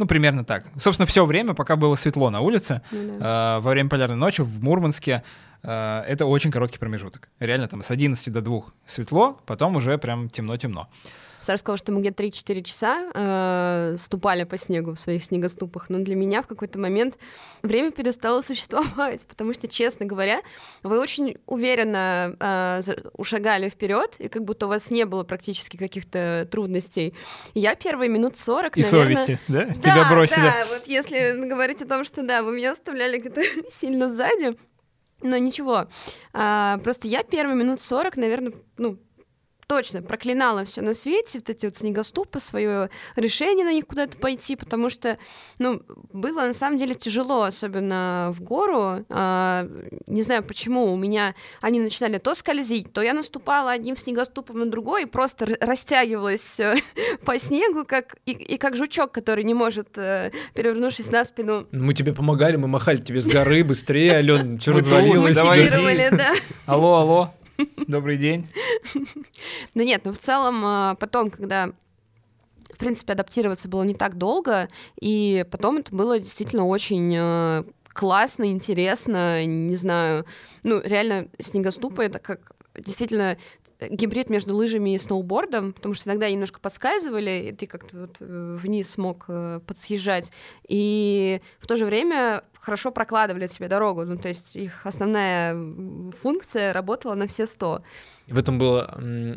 [0.00, 0.64] Ну, примерно так.
[0.78, 3.58] Собственно, все время, пока было светло на улице, Ну да.
[3.58, 5.22] э, во время полярной ночи в Мурманске
[5.62, 7.28] э, это очень короткий промежуток.
[7.38, 10.88] Реально там с 11 до 2 светло, потом уже прям темно-темно.
[11.42, 15.98] Саша сказал, что мы где-то 3-4 часа э, ступали по снегу в своих снегоступах, но
[15.98, 17.16] для меня в какой-то момент
[17.62, 20.40] время перестало существовать, потому что, честно говоря,
[20.82, 22.80] вы очень уверенно э,
[23.16, 27.14] ушагали вперед, и как будто у вас не было практически каких-то трудностей.
[27.54, 29.16] Я первые минут 40, И наверное...
[29.16, 29.64] совести, да?
[29.66, 30.40] Да, Тебя бросили.
[30.40, 34.56] да, вот если говорить о том, что да, вы меня оставляли где-то сильно сзади,
[35.22, 35.88] но ничего.
[36.32, 38.98] А, просто я первые минут 40, наверное, ну,
[39.70, 44.56] точно проклинала все на свете, вот эти вот снегоступы, свое решение на них куда-то пойти,
[44.56, 45.16] потому что,
[45.60, 45.80] ну,
[46.12, 49.04] было на самом деле тяжело, особенно в гору.
[49.08, 49.68] А,
[50.08, 54.66] не знаю почему, у меня они начинали то скользить, то я наступала одним снегоступом на
[54.66, 56.74] другой и просто растягивалась э,
[57.24, 61.94] по снегу, как и, и как жучок, который не может, э, перевернувшись на спину, Мы
[61.94, 64.72] тебе помогали, мы махали тебе с горы быстрее, Ален, что
[66.10, 66.32] да.
[66.66, 67.34] Алло, алло,
[67.86, 68.48] добрый день.
[69.74, 71.72] Ну нет, ну в целом а, потом, когда
[72.72, 74.68] в принципе адаптироваться было не так долго,
[75.00, 80.24] и потом это было действительно очень э, классно, интересно, не знаю,
[80.62, 83.36] ну реально снегоступы это как действительно
[83.88, 88.56] гибрид между лыжами и сноубордом, потому что иногда немножко подскальзывали, и ты как-то вот э,
[88.58, 90.32] вниз мог э, подсъезжать,
[90.68, 95.56] и в то же время хорошо прокладывали тебе дорогу, ну то есть их основная
[96.20, 97.82] функция работала на все сто.
[98.26, 98.84] В этом было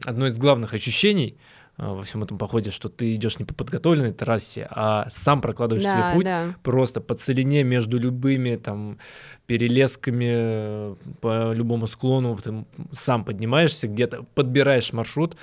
[0.03, 1.37] одно из главных ощущений
[1.77, 5.89] во всем этом походе, что ты идешь не по подготовленной трассе, а сам прокладываешь Да,
[5.89, 6.55] себе путь да.
[6.61, 8.99] просто по целине между любыми там
[9.47, 15.35] перелесками э, по любому склону, ты сам поднимаешься где-то, подбираешь маршрут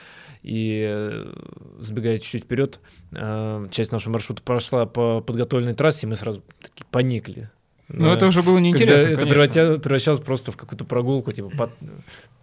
[0.42, 1.34] и э,
[1.80, 2.80] забегая чуть-чуть вперед,
[3.12, 7.50] э, часть нашего маршрута прошла по подготовленной трассе, и мы сразу такие поникли.
[7.92, 9.34] Ну, это уже было Когда неинтересно, это конечно.
[9.34, 11.70] превратя- превращалось просто в какую-то прогулку, типа по,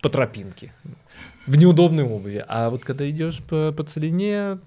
[0.02, 0.74] по тропинке,
[1.46, 2.44] в неудобной обуви.
[2.48, 4.60] А вот когда идешь по, по целине,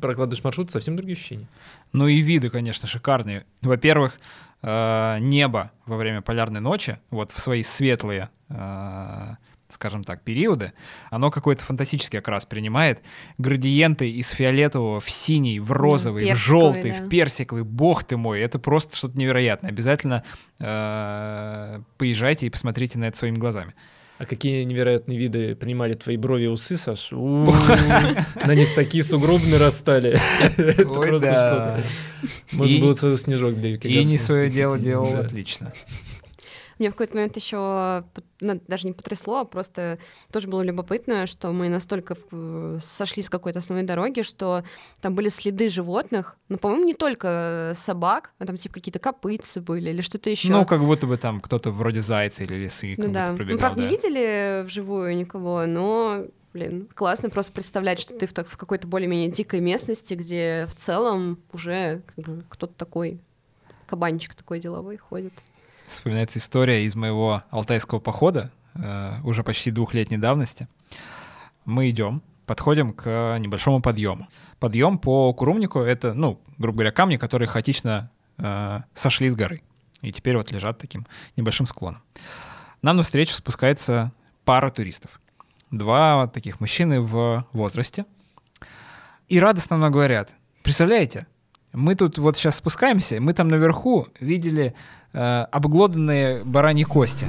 [0.00, 1.48] прокладываешь маршрут, совсем другие ощущения.
[1.92, 3.44] Ну и виды, конечно, шикарные.
[3.60, 4.20] Во-первых,
[4.62, 9.34] э, небо во время полярной ночи, вот в свои светлые, э,
[9.82, 10.74] скажем так, периоды,
[11.10, 13.00] оно какой-то фантастический окрас принимает.
[13.36, 17.02] Градиенты из фиолетового в синий, в розовый, в желтый, да.
[17.04, 17.64] в персиковый.
[17.64, 19.72] Бог ты мой, это просто что-то невероятное.
[19.72, 20.22] Обязательно
[20.60, 23.74] э, поезжайте и посмотрите на это своими глазами.
[24.18, 27.10] А какие невероятные виды принимали твои брови и усы, Саш?
[27.10, 30.16] На них такие сугробы нарастали.
[30.56, 31.82] Это просто что-то.
[32.52, 35.72] Можно было целый снежок для И не свое дело делал отлично.
[36.78, 38.04] Мне в какой-то момент еще
[38.40, 39.98] даже не потрясло, а просто
[40.32, 44.64] тоже было любопытно, что мы настолько в- сошли с какой-то основной дороги, что
[45.00, 49.90] там были следы животных, но, по-моему, не только собак, а там типа какие-то копытцы были
[49.90, 50.50] или что-то еще.
[50.50, 53.32] Ну, как будто бы там кто-то вроде зайца или лисы Ну да.
[53.32, 53.88] Мы, правда, да.
[53.88, 58.86] не видели вживую никого, но, блин, классно просто представлять, что ты в, так- в какой-то
[58.86, 63.20] более-менее дикой местности, где в целом уже как бы, кто-то такой,
[63.86, 65.32] кабанчик такой деловой ходит.
[65.92, 70.66] Вспоминается история из моего алтайского похода, э, уже почти двухлетней давности.
[71.66, 74.26] Мы идем, подходим к небольшому подъему.
[74.58, 79.60] Подъем по Курумнику— это, ну, грубо говоря, камни, которые хаотично э, сошли с горы.
[80.00, 82.02] И теперь вот лежат таким небольшим склоном.
[82.80, 84.12] Нам навстречу спускается
[84.46, 85.20] пара туристов.
[85.70, 88.06] Два таких мужчины в возрасте.
[89.28, 90.30] И радостно нам говорят,
[90.62, 91.26] представляете,
[91.74, 94.74] мы тут вот сейчас спускаемся, мы там наверху видели
[95.12, 97.28] э, обглоданные бараньи кости.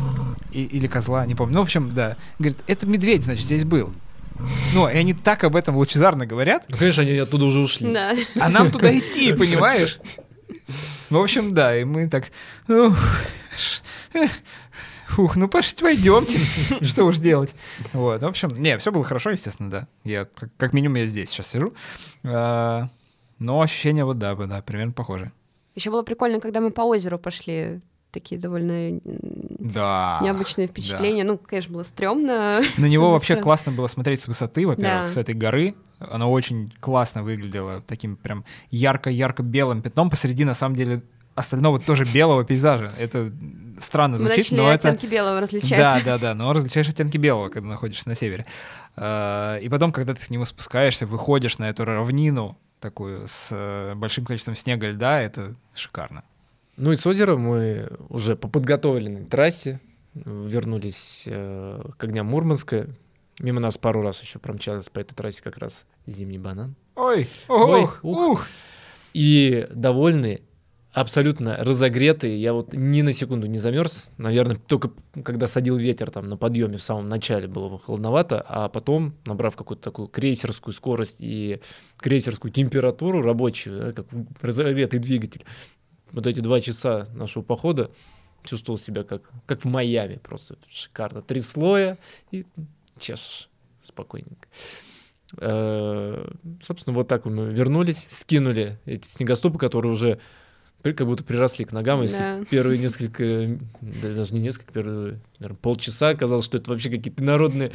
[0.51, 1.55] И- или козла, не помню.
[1.55, 2.17] Ну, в общем, да.
[2.39, 3.93] Говорит, это медведь, значит, здесь был.
[4.73, 7.93] Ну, и они так об этом лучезарно говорят, Ну, конечно, они оттуда уже ушли.
[7.93, 8.13] Да.
[8.39, 9.99] а нам туда идти, понимаешь?
[11.09, 12.31] Ну, в общем, да, и мы так...
[15.07, 16.39] Фух, ну пошли, пойдемте.
[16.81, 17.53] Что уж делать.
[17.93, 19.87] Вот, в общем, не, все было хорошо, естественно, да.
[20.03, 21.73] Я, как, как минимум, я здесь сейчас сижу.
[22.23, 22.87] А,
[23.37, 25.31] но ощущения вот, да, да, примерно похожие.
[25.75, 27.81] Еще было прикольно, когда мы по озеру пошли.
[28.11, 30.19] Такие довольно Да.
[30.21, 31.23] необычные впечатления.
[31.23, 32.61] Ну, конечно, было стрёмно.
[32.77, 35.07] На него вообще классно было смотреть с высоты, во-первых, Да.
[35.07, 35.73] с этой горы.
[35.99, 41.01] Оно очень классно выглядело, таким прям ярко-ярко-белым пятном посреди, на самом деле,
[41.33, 42.91] остального тоже белого пейзажа.
[42.99, 43.31] Это
[43.79, 44.89] странно Мы звучит, начали но это...
[44.89, 45.79] оттенки белого различать.
[45.79, 48.45] Да, да, да, но различаешь оттенки белого, когда находишься на севере.
[48.95, 53.95] А, И потом, когда ты к нему спускаешься, выходишь на эту равнину, такую с э,
[53.95, 56.23] большим количеством снега и льда, это шикарно.
[56.75, 59.79] Ну и с озера мы уже по подготовленной трассе
[60.13, 62.89] вернулись э, к огням Мурманска.
[63.39, 66.75] Мимо нас пару раз еще промчалась по этой трассе как раз зимний банан.
[66.95, 68.47] Ой, Ой, ух, ух.
[69.13, 70.43] И довольный,
[70.93, 72.37] абсолютно разогретый.
[72.37, 74.05] Я вот ни на секунду не замерз.
[74.17, 74.91] Наверное, только
[75.23, 79.83] когда садил ветер там на подъеме в самом начале было холодновато, а потом, набрав какую-то
[79.83, 81.59] такую крейсерскую скорость и
[81.97, 84.05] крейсерскую температуру рабочую, да, как
[84.41, 85.43] разогретый двигатель,
[86.11, 87.89] вот эти два часа нашего похода
[88.43, 90.19] чувствовал себя как, как в Майами.
[90.23, 91.23] Просто шикарно.
[91.23, 91.97] Три слоя
[92.29, 92.45] и
[92.99, 93.49] чешешь
[93.81, 94.47] спокойненько.
[95.37, 96.29] Э,
[96.61, 100.19] Собственно, вот так мы вернулись, скинули эти снегоступы, которые уже
[100.91, 102.01] как будто приросли к ногам.
[102.01, 102.43] Если Да.
[102.49, 107.71] первые несколько, да, даже не несколько, первые, наверное, полчаса казалось, что это вообще какие-то народные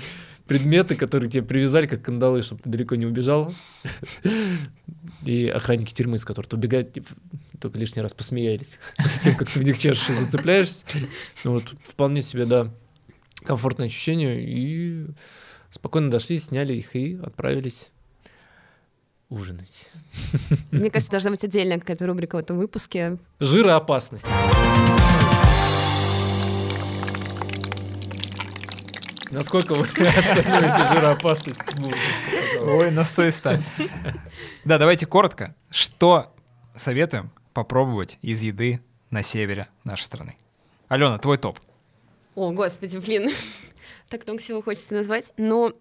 [0.46, 3.54] предметы, которые тебе привязали как кандалы, чтобы ты далеко не убежал.
[5.24, 7.08] И охранники тюрьмы, с которой ты убегать, типа,
[7.60, 8.78] только лишний раз посмеялись.
[9.24, 10.84] Тем, как ты в них чешешь и зацепляешься.
[11.44, 12.72] Ну вот вполне себе, да,
[13.44, 14.42] комфортное ощущение.
[14.42, 15.06] И
[15.70, 17.88] спокойно дошли, сняли их и отправились
[19.30, 19.90] ужинать.
[20.70, 23.18] Мне кажется, должна быть отдельная какая-то рубрика в этом выпуске.
[23.40, 24.26] Жироопасность.
[29.30, 31.60] Насколько вы оцениваете жироопасность?
[32.62, 33.50] Ой, на 100 и 100.
[34.64, 35.54] Да, давайте коротко.
[35.70, 36.34] Что
[36.74, 40.36] советуем попробовать из еды на севере нашей страны?
[40.88, 41.58] Алена, твой топ.
[42.34, 43.30] О, господи, блин.
[44.08, 45.32] Так много всего хочется назвать.
[45.36, 45.74] Но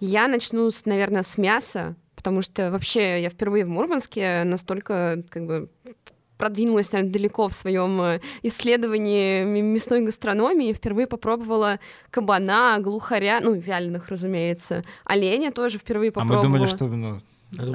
[0.00, 5.46] я начну, с, наверное, с мяса, потому что вообще я впервые в Мурманске настолько как
[5.46, 5.68] бы
[6.38, 10.72] продвинулась, наверное, далеко в своем э, исследовании мясной гастрономии.
[10.72, 11.78] Впервые попробовала
[12.10, 14.84] кабана, глухаря, ну, вяленых, разумеется.
[15.04, 16.42] Оленя тоже впервые А попробовала.
[16.42, 17.20] мы думали, что ну,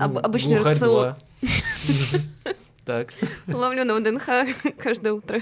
[0.02, 1.14] Об- обычный рацион.
[2.86, 3.10] Так.
[3.48, 4.26] Ловлю на ВДНХ
[4.78, 5.42] каждое утро.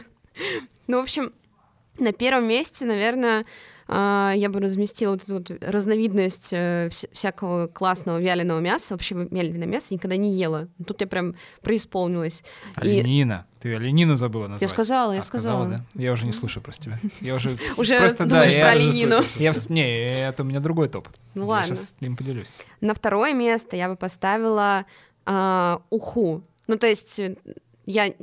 [0.88, 1.32] Ну, в общем,
[2.00, 3.46] на первом месте, наверное, а,
[3.88, 8.94] я бы разместила вот эту вот разновидность э, вся- всякого классного вяленого мяса.
[8.96, 10.68] Вообще вяленое мясо никогда не ела.
[10.88, 12.44] Тут я прям преисполнилась.
[12.78, 13.46] И- Оленина.
[13.62, 14.62] Ты оленину забыла назвать.
[14.62, 15.68] Я сказала, я А, сказала.
[15.68, 15.86] да?
[15.96, 17.00] Я уже не слушаю просто тебя.
[17.22, 19.18] Я уже Уже просто, думаешь да, про я, оленину.
[19.38, 21.08] Я, не, это у меня другой топ.
[21.34, 21.76] Ну я ладно.
[21.76, 22.52] сейчас с ним поделюсь.
[22.82, 24.86] На второе место я бы поставила
[25.26, 26.44] а, уху.
[26.68, 27.36] Ну, то есть э,
[27.86, 28.14] я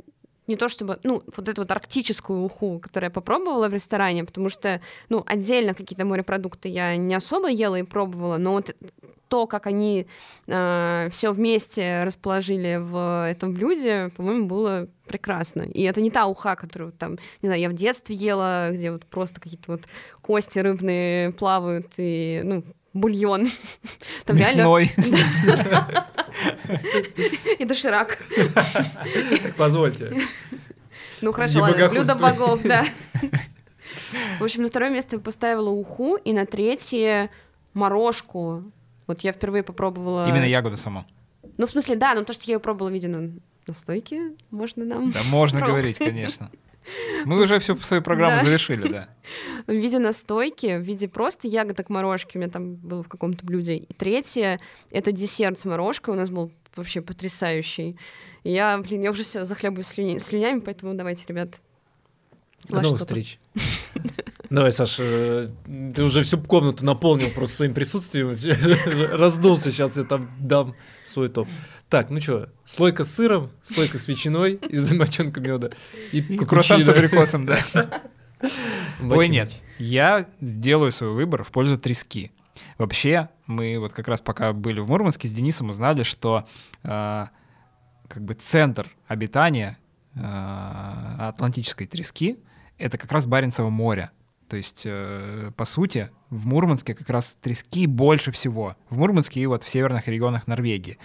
[0.47, 4.49] не то чтобы, ну, вот эту вот арктическую уху, которую я попробовала в ресторане, потому
[4.49, 8.75] что, ну, отдельно какие-то морепродукты я не особо ела и пробовала, но вот
[9.29, 10.05] то, как они
[10.45, 15.61] все вместе расположили в этом блюде, по-моему, было прекрасно.
[15.61, 19.05] И это не та уха, которую там, не знаю, я в детстве ела, где вот
[19.05, 19.81] просто какие-то вот
[20.21, 22.63] кости рыбные плавают и, ну,
[22.93, 23.47] бульон.
[24.25, 24.61] Там реально...
[24.61, 24.91] Мясной.
[27.59, 28.17] И доширак.
[29.43, 30.21] Так позвольте.
[31.21, 32.85] Ну хорошо, ладно, блюдо богов, да.
[34.39, 37.29] В общем, на второе место я поставила уху, и на третье
[37.73, 38.63] морожку.
[39.07, 40.27] Вот я впервые попробовала...
[40.27, 41.05] Именно ягоду саму.
[41.57, 43.31] Ну, в смысле, да, но то, что я ее пробовала, видимо,
[43.67, 45.11] на, стойке, можно нам...
[45.11, 46.49] Да, можно говорить, конечно.
[47.25, 48.43] Мы уже всю свою программу Да.
[48.45, 49.09] завершили, да.
[49.67, 53.75] В виде настойки, в виде просто ягодок морожки у меня там было в каком-то блюде.
[53.75, 54.59] И третье—
[54.91, 56.13] это десерт с морожкой.
[56.13, 57.97] У нас был вообще потрясающий.
[58.43, 61.61] И я, блин, я уже все захлебываюсь слюня- слюнями, поэтому давайте, ребят,
[62.67, 63.05] До новых что-то.
[63.05, 63.39] встреч.
[64.49, 65.49] Давай, Саша, э,
[65.95, 68.29] ты уже всю комнату наполнил просто своим присутствием.
[69.17, 70.75] Раздулся, сейчас я там дам
[71.05, 71.47] свой топ.
[71.89, 75.69] Так, ну что, слойка с сыром, слойка с ветчиной и замоченка меда.
[76.11, 77.59] И, круассан с абрикосом, да.
[79.01, 79.51] Ой, нет.
[79.77, 82.31] Я сделаю свой выбор в пользу трески.
[82.77, 86.47] Вообще, мы вот как раз пока были в Мурманске с Денисом узнали, что
[86.83, 87.25] э,
[88.07, 89.77] как бы центр обитания
[90.15, 92.39] э, атлантической трески—
[92.77, 94.11] это как раз Баренцево море.
[94.49, 98.75] То есть, э, по сути, в Мурманске как раз трески больше всего.
[98.89, 100.97] В Мурманске и вот в северных регионах Норвегии.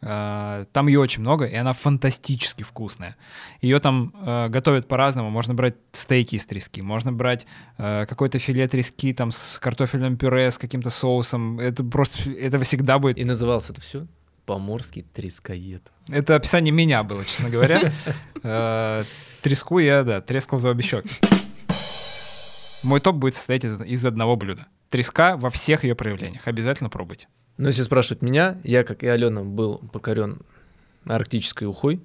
[0.00, 3.16] Э, Там ее очень много, и она фантастически вкусная.
[3.60, 5.30] Ее там э, готовят по-разному.
[5.30, 7.46] Можно брать стейки из трески, можно брать
[7.78, 11.58] э, какое-то филе трески там с картофельным пюре, с каким-то соусом.
[11.58, 13.18] Это просто, это всегда будет...
[13.18, 14.06] И называлось это все
[14.46, 15.90] Поморский трескоед.
[16.08, 17.92] Это описание меня было, честно говоря.
[18.42, 19.02] Э,
[19.42, 21.08] Треску я, да, трескал за обе щеки.
[22.84, 24.66] Мой топ будет состоять из одного блюда.
[24.88, 26.46] Треска во всех ее проявлениях.
[26.46, 27.26] Обязательно пробуйте.
[27.56, 30.40] Но если спрашивать меня, я, как и Алена, был покорен
[31.04, 32.00] арктической ухой.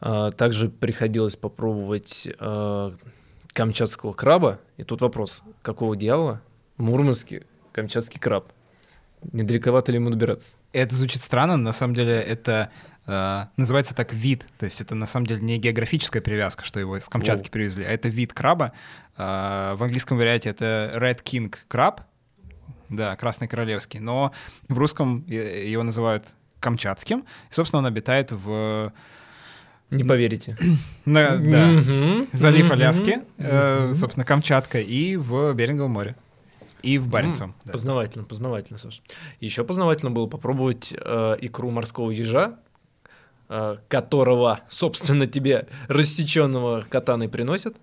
[0.00, 2.94] А, Также приходилось попробовать а,
[3.52, 4.60] камчатского краба.
[4.76, 6.40] И тут вопрос, какого дьявола
[6.76, 8.52] в Мурманске камчатский краб?
[9.32, 10.48] Недалековато ли ему добираться?
[10.72, 12.70] Это звучит странно, но на самом деле это
[13.06, 14.46] э, называется так вид.
[14.58, 17.52] То есть это на самом деле не географическая привязка, что его из Камчатки О.
[17.52, 18.72] привезли, а это вид краба.
[19.16, 22.00] Э, в английском варианте это Red King краб,
[22.92, 24.32] да, красный королевский, но
[24.68, 26.24] в русском э, его называют
[26.60, 27.20] камчатским.
[27.50, 28.92] И, собственно, он обитает в
[29.90, 30.56] Не поверите.
[31.04, 32.28] на- да, Мгм.
[32.32, 32.70] залив.
[32.70, 33.94] Аляски, э, Мгм.
[33.94, 36.16] собственно, Камчатка, и в Беринговом море,
[36.82, 37.50] и в Баренцевом.
[37.50, 37.72] М, да.
[37.72, 39.00] Познавательно, познавательно, Саша.
[39.40, 42.58] Еще познавательно было попробовать э, икру морского ежа,
[43.48, 47.78] э, которого, собственно, тебе рассеченного катаной приносят, э,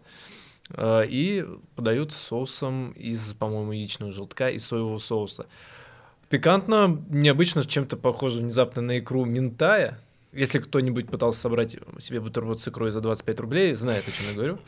[0.78, 1.46] и
[1.76, 5.48] подают соусом из, по-моему, яичного желтка и соевого соуса.
[6.30, 10.00] Пикантно, необычно, чем-то похоже внезапно на икру ментая.
[10.32, 14.36] Если кто-нибудь пытался собрать себе бутерброд с икрой за 25 рублей, знает, о чем я
[14.36, 14.60] говорю.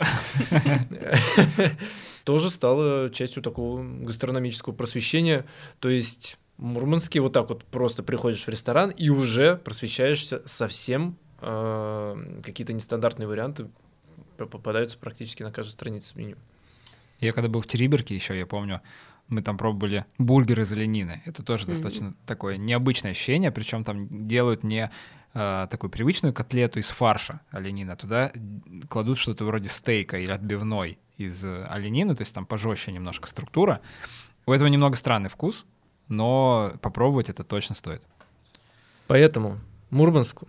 [2.23, 5.45] Тоже стало частью такого гастрономического просвещения.
[5.79, 11.15] То есть в Мурманске вот так вот просто приходишь в ресторан и уже просвещаешься совсем
[11.41, 13.67] э, какие-то нестандартные варианты
[14.47, 16.35] попадаются практически на каждой странице меню.
[17.19, 18.81] Я когда был в Териберке еще, я помню,
[19.27, 21.21] мы там пробовали бургеры из оленины.
[21.25, 21.71] Это тоже Мгм.
[21.73, 24.91] достаточно такое необычное ощущение, причем там делают не
[25.33, 28.33] а, такую привычную котлету из фарша оленина, туда
[28.89, 33.79] кладут что-то вроде стейка или отбивной из э, оленины, то есть там пожестче немножко структура.
[34.45, 35.65] У этого немного странный вкус,
[36.09, 38.01] но попробовать это точно стоит.
[39.07, 40.47] Поэтому Мурманску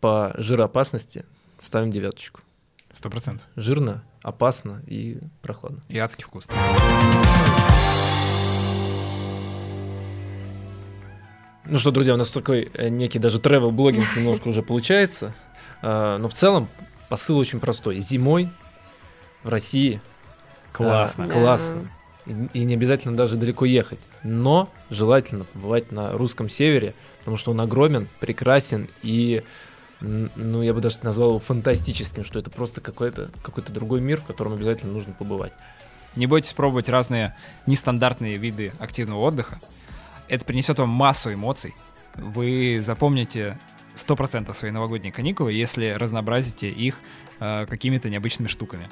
[0.00, 1.24] по жироопасности
[1.60, 2.40] ставим девяточку.
[2.92, 3.46] Сто процентов.
[3.56, 5.82] Жирно, опасно и прохладно.
[5.88, 6.54] И адски вкусно.
[11.64, 15.34] Ну что, друзья, у нас такой э, некий даже travel блогинг немножко уже получается.
[15.80, 16.68] А, Но в целом
[17.08, 18.00] посыл очень простой.
[18.00, 18.50] Зимой
[19.42, 20.00] в России
[20.72, 21.24] Классно.
[21.24, 21.32] а, Да.
[21.34, 21.88] классно.
[22.26, 23.98] И, не обязательно даже далеко ехать.
[24.22, 29.42] Но желательно побывать на русском севере, потому что он огромен, прекрасен и,
[30.02, 34.24] ну, я бы даже назвал его фантастическим, что это просто какой-то какой другой мир, в
[34.24, 35.52] котором обязательно нужно побывать.
[36.16, 37.36] Не бойтесь пробовать разные
[37.66, 39.58] нестандартные виды активного отдыха.
[40.28, 41.74] Это принесет вам массу эмоций.
[42.16, 43.58] Вы запомните
[43.96, 47.00] 100% свои новогодние каникулы, если разнообразите их
[47.40, 48.90] э, какими-то необычными штуками.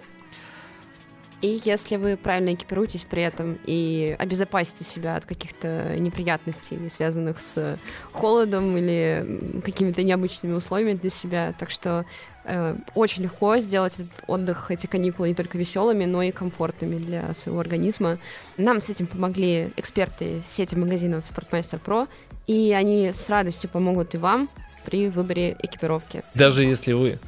[1.43, 7.79] И если вы правильно экипируетесь при этом и обезопасите себя от каких-то неприятностей, связанных с
[8.13, 11.55] холодом или какими-то необычными условиями для себя.
[11.59, 12.05] Так что
[12.45, 17.33] э, очень легко сделать этот отдых, эти каникулы не только веселыми, но и комфортными для
[17.33, 18.19] своего организма.
[18.59, 22.07] Нам с этим помогли эксперты сети магазинов Sportmaster Pro,
[22.47, 24.51] и они с радостью помогут и вам
[24.85, 26.23] при выборе экипировки.
[26.35, 27.19] Даже если вы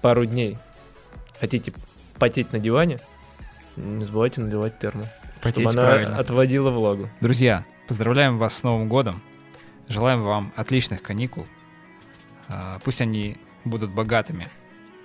[0.00, 0.56] пару дней
[1.38, 1.72] хотите
[2.18, 2.98] потеть на диване,
[3.78, 5.04] не забывайте наливать термо.
[5.40, 6.18] Потеть чтобы она правильно.
[6.18, 7.08] отводила влагу.
[7.20, 9.22] Друзья, поздравляем вас с Новым годом.
[9.88, 11.46] Желаем вам отличных каникул.
[12.48, 14.48] А, Пусть они будут богатыми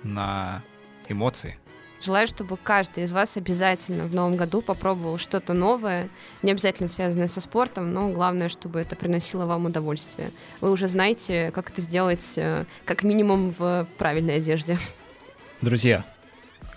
[0.02, 0.62] на
[1.08, 1.58] эмоции.
[2.02, 6.08] Желаю, чтобы каждый из вас обязательно в новом году попробовал что-то новое,
[6.42, 10.30] не обязательно связанное со спортом, но главное, чтобы это приносило вам удовольствие.
[10.60, 14.78] Вы уже знаете, как это сделать, э, как минимум в правильной одежде.
[15.62, 16.04] Друзья,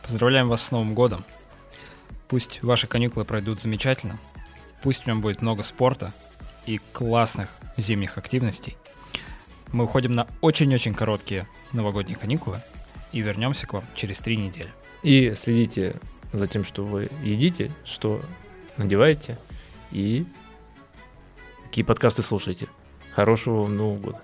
[0.01, 1.25] поздравляем вас с Новым годом.
[2.27, 4.19] Пусть ваши каникулы пройдут замечательно.
[4.83, 6.11] Пусть в нем будет много спорта
[6.65, 8.75] и классных зимних активностей.
[9.71, 12.61] Мы уходим на очень-очень короткие новогодние каникулы
[13.11, 14.69] и вернемся к вам через три недели.
[15.03, 15.95] И следите
[16.33, 18.21] за тем, что вы едите, что
[18.77, 19.37] надеваете
[19.91, 20.25] и
[21.65, 22.67] какие подкасты слушаете.
[23.13, 24.21] Хорошего вам Нового года.